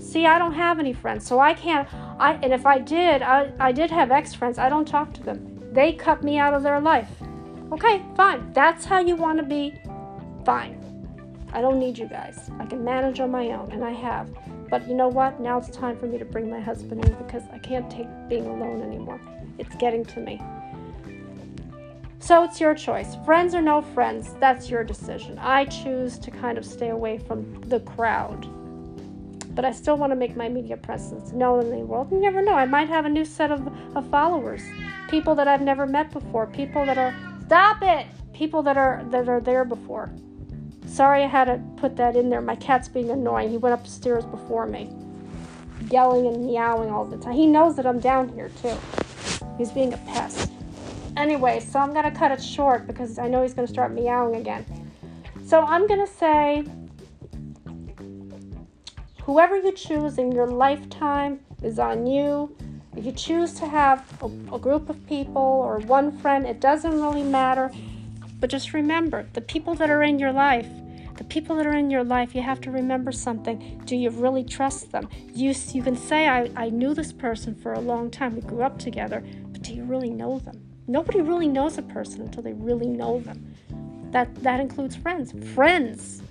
See, 0.00 0.26
I 0.26 0.38
don't 0.38 0.52
have 0.52 0.80
any 0.80 0.92
friends, 0.92 1.24
so 1.26 1.38
I 1.38 1.54
can't. 1.54 1.88
I 2.18 2.34
and 2.42 2.52
if 2.52 2.66
I 2.66 2.78
did, 2.78 3.22
I, 3.22 3.52
I 3.60 3.70
did 3.70 3.90
have 3.90 4.10
ex 4.10 4.34
friends. 4.34 4.58
I 4.58 4.68
don't 4.68 4.86
talk 4.86 5.14
to 5.14 5.22
them. 5.22 5.60
They 5.72 5.92
cut 5.92 6.24
me 6.24 6.38
out 6.38 6.52
of 6.52 6.64
their 6.64 6.80
life. 6.80 7.08
Okay, 7.72 8.02
fine. 8.14 8.52
That's 8.52 8.84
how 8.84 9.00
you 9.00 9.16
want 9.16 9.38
to 9.38 9.44
be. 9.44 9.80
Fine. 10.44 10.78
I 11.54 11.62
don't 11.62 11.78
need 11.78 11.96
you 11.96 12.06
guys. 12.06 12.50
I 12.58 12.66
can 12.66 12.84
manage 12.84 13.18
on 13.18 13.30
my 13.30 13.48
own, 13.52 13.72
and 13.72 13.82
I 13.82 13.92
have. 13.92 14.28
But 14.68 14.86
you 14.86 14.94
know 14.94 15.08
what? 15.08 15.40
Now 15.40 15.56
it's 15.56 15.70
time 15.70 15.96
for 15.96 16.06
me 16.06 16.18
to 16.18 16.24
bring 16.26 16.50
my 16.50 16.60
husband 16.60 17.02
in 17.02 17.14
because 17.14 17.44
I 17.50 17.58
can't 17.58 17.90
take 17.90 18.08
being 18.28 18.44
alone 18.44 18.82
anymore. 18.82 19.18
It's 19.58 19.74
getting 19.76 20.04
to 20.04 20.20
me. 20.20 20.38
So 22.18 22.44
it's 22.44 22.60
your 22.60 22.74
choice. 22.74 23.16
Friends 23.24 23.54
or 23.54 23.62
no 23.62 23.80
friends, 23.80 24.34
that's 24.38 24.68
your 24.68 24.84
decision. 24.84 25.38
I 25.38 25.64
choose 25.64 26.18
to 26.18 26.30
kind 26.30 26.58
of 26.58 26.66
stay 26.66 26.90
away 26.90 27.18
from 27.18 27.58
the 27.62 27.80
crowd. 27.80 28.46
But 29.54 29.64
I 29.64 29.72
still 29.72 29.96
want 29.96 30.12
to 30.12 30.16
make 30.16 30.36
my 30.36 30.48
media 30.48 30.76
presence 30.76 31.32
known 31.32 31.64
in 31.64 31.70
the 31.70 31.86
world. 31.86 32.12
You 32.12 32.20
never 32.20 32.42
know. 32.42 32.52
I 32.52 32.66
might 32.66 32.88
have 32.88 33.06
a 33.06 33.08
new 33.08 33.24
set 33.24 33.50
of, 33.50 33.66
of 33.96 34.08
followers. 34.10 34.62
People 35.08 35.34
that 35.34 35.48
I've 35.48 35.62
never 35.62 35.86
met 35.86 36.10
before. 36.10 36.46
People 36.46 36.84
that 36.86 36.98
are 36.98 37.14
stop 37.52 37.82
it! 37.82 38.06
People 38.32 38.62
that 38.62 38.78
are 38.78 39.04
that 39.10 39.28
are 39.28 39.38
there 39.38 39.62
before. 39.62 40.10
Sorry 40.86 41.22
I 41.22 41.26
had 41.26 41.44
to 41.44 41.60
put 41.76 41.96
that 41.96 42.16
in 42.16 42.30
there. 42.30 42.40
My 42.40 42.56
cat's 42.56 42.88
being 42.88 43.10
annoying. 43.10 43.50
He 43.50 43.58
went 43.58 43.74
upstairs 43.74 44.24
before 44.24 44.64
me, 44.64 44.90
yelling 45.90 46.26
and 46.26 46.46
meowing 46.46 46.88
all 46.88 47.04
the 47.04 47.18
time. 47.18 47.34
He 47.34 47.46
knows 47.46 47.76
that 47.76 47.86
I'm 47.86 48.00
down 48.00 48.30
here 48.30 48.50
too. 48.62 48.74
He's 49.58 49.70
being 49.70 49.92
a 49.92 49.98
pest. 49.98 50.50
Anyway, 51.18 51.60
so 51.60 51.78
I'm 51.78 51.92
to 52.10 52.18
cut 52.18 52.32
it 52.32 52.42
short 52.42 52.86
because 52.86 53.18
I 53.18 53.28
know 53.28 53.42
he's 53.42 53.52
to 53.68 53.72
start 53.74 53.92
meowing 53.92 54.36
again. 54.36 54.64
So 55.44 55.60
I'm 55.60 55.86
to 56.00 56.10
say 56.10 56.64
whoever 59.24 59.58
you 59.58 59.72
choose 59.72 60.16
in 60.16 60.32
your 60.32 60.46
lifetime 60.46 61.40
is 61.62 61.78
on 61.78 62.06
you. 62.06 62.56
If 62.96 63.06
you 63.06 63.12
choose 63.12 63.54
to 63.54 63.66
have 63.66 64.04
a, 64.20 64.26
a, 64.54 64.58
group 64.58 64.90
of 64.90 65.06
people 65.06 65.42
or 65.42 65.78
one 65.78 66.16
friend, 66.18 66.46
it 66.46 66.60
doesn't 66.60 67.00
really 67.00 67.22
matter. 67.22 67.70
But 68.38 68.50
just 68.50 68.74
remember 68.74 69.26
the 69.32 69.40
people 69.40 69.74
that 69.76 69.88
are 69.88 70.02
in 70.02 70.18
your 70.18 70.32
life, 70.32 70.68
the 71.16 71.24
people 71.24 71.56
that 71.56 71.66
are 71.66 71.76
in 71.76 71.90
your 71.90 72.04
life, 72.04 72.34
you 72.34 72.42
have 72.42 72.60
to 72.62 72.70
remember 72.70 73.10
something. 73.10 73.80
Do 73.86 73.96
you 73.96 74.10
really 74.10 74.44
trust 74.44 74.92
them? 74.92 75.08
You, 75.32 75.54
you 75.72 75.82
can 75.82 75.96
say, 75.96 76.28
I, 76.28 76.50
I 76.54 76.68
knew 76.68 76.92
this 76.92 77.12
person 77.12 77.54
for 77.54 77.72
a 77.72 77.80
long 77.80 78.10
time, 78.10 78.34
we 78.34 78.42
grew 78.42 78.62
up 78.62 78.78
together, 78.78 79.24
but 79.52 79.62
do 79.62 79.72
you 79.72 79.84
really 79.84 80.10
know 80.10 80.38
them? 80.40 80.60
Nobody 80.86 81.20
really 81.22 81.48
knows 81.48 81.78
a 81.78 81.82
person 81.82 82.22
until 82.22 82.42
they 82.42 82.52
really 82.52 82.88
know 82.88 83.20
them. 83.20 83.54
That, 84.10 84.34
that 84.42 84.60
includes 84.60 84.96
friends. 84.96 85.32
Friends. 85.54 86.22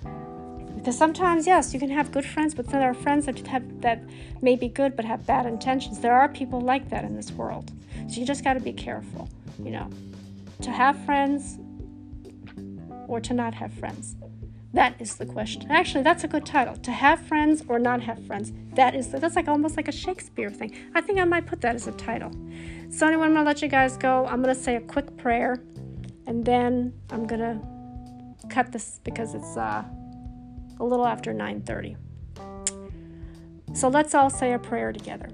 Because 0.82 0.98
sometimes, 0.98 1.46
yes, 1.46 1.72
you 1.72 1.78
can 1.78 1.90
have 1.90 2.10
good 2.10 2.24
friends, 2.24 2.56
but 2.56 2.66
then 2.66 2.80
there 2.80 2.90
are 2.90 2.94
friends 2.94 3.26
that 3.26 3.38
have 3.46 3.80
that 3.82 4.02
may 4.40 4.56
be 4.56 4.66
good 4.66 4.96
but 4.96 5.04
have 5.04 5.24
bad 5.24 5.46
intentions. 5.46 6.00
There 6.00 6.12
are 6.12 6.28
people 6.28 6.60
like 6.60 6.90
that 6.90 7.04
in 7.04 7.14
this 7.14 7.30
world. 7.30 7.70
So 8.08 8.18
you 8.18 8.26
just 8.26 8.42
got 8.42 8.54
to 8.54 8.60
be 8.60 8.72
careful, 8.72 9.28
you 9.62 9.70
know, 9.70 9.88
to 10.62 10.72
have 10.72 10.98
friends 11.04 11.58
or 13.06 13.20
to 13.20 13.32
not 13.32 13.54
have 13.54 13.72
friends? 13.74 14.16
That 14.72 15.00
is 15.00 15.16
the 15.16 15.26
question. 15.26 15.70
Actually, 15.70 16.02
that's 16.02 16.24
a 16.24 16.28
good 16.28 16.46
title. 16.46 16.76
To 16.78 16.90
have 16.90 17.20
friends 17.20 17.62
or 17.68 17.78
not 17.78 18.00
have 18.02 18.18
friends. 18.26 18.52
That 18.74 18.94
is 18.94 19.10
that's 19.10 19.36
like 19.36 19.46
almost 19.46 19.76
like 19.76 19.86
a 19.86 19.92
Shakespeare 19.92 20.50
thing. 20.50 20.74
I 20.94 21.00
think 21.02 21.20
I 21.20 21.24
might 21.24 21.46
put 21.46 21.60
that 21.60 21.74
as 21.74 21.86
a 21.86 21.92
title. 21.92 22.32
So 22.90 23.06
anyway, 23.06 23.26
I'm 23.26 23.34
gonna 23.34 23.44
let 23.44 23.60
you 23.60 23.68
guys 23.68 23.96
go. 23.98 24.26
I'm 24.26 24.40
gonna 24.40 24.54
say 24.54 24.76
a 24.76 24.80
quick 24.80 25.16
prayer, 25.18 25.62
and 26.26 26.44
then 26.44 26.94
I'm 27.10 27.26
gonna 27.26 27.60
cut 28.48 28.72
this 28.72 29.00
because 29.04 29.34
it's 29.34 29.56
uh, 29.58 29.84
a 30.82 30.84
little 30.84 31.06
after 31.06 31.32
9:30. 31.32 31.96
So 33.72 33.88
let's 33.88 34.14
all 34.14 34.28
say 34.28 34.52
a 34.52 34.58
prayer 34.58 34.92
together. 34.92 35.28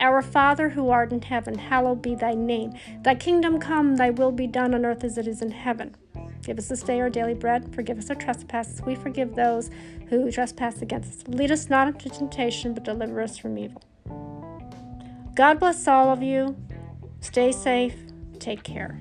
Our 0.00 0.22
Father 0.22 0.70
who 0.70 0.88
art 0.88 1.12
in 1.12 1.22
heaven, 1.22 1.56
hallowed 1.56 2.02
be 2.02 2.16
thy 2.16 2.34
name. 2.34 2.72
Thy 3.02 3.14
kingdom 3.14 3.60
come, 3.60 3.96
thy 3.96 4.10
will 4.10 4.32
be 4.32 4.48
done 4.48 4.74
on 4.74 4.84
earth 4.84 5.04
as 5.04 5.16
it 5.16 5.28
is 5.28 5.42
in 5.42 5.52
heaven. 5.52 5.94
Give 6.42 6.58
us 6.58 6.68
this 6.68 6.82
day 6.82 7.00
our 7.00 7.10
daily 7.10 7.34
bread. 7.34 7.72
Forgive 7.72 7.98
us 7.98 8.10
our 8.10 8.16
trespasses. 8.16 8.82
We 8.82 8.96
forgive 8.96 9.36
those 9.36 9.70
who 10.08 10.28
trespass 10.32 10.82
against 10.82 11.20
us. 11.20 11.28
Lead 11.28 11.52
us 11.52 11.70
not 11.70 11.86
into 11.86 12.08
temptation, 12.08 12.74
but 12.74 12.82
deliver 12.82 13.20
us 13.20 13.38
from 13.38 13.56
evil. 13.56 13.82
God 15.36 15.60
bless 15.60 15.86
all 15.86 16.10
of 16.10 16.22
you. 16.22 16.56
Stay 17.20 17.52
safe. 17.52 17.94
Take 18.40 18.64
care. 18.64 18.98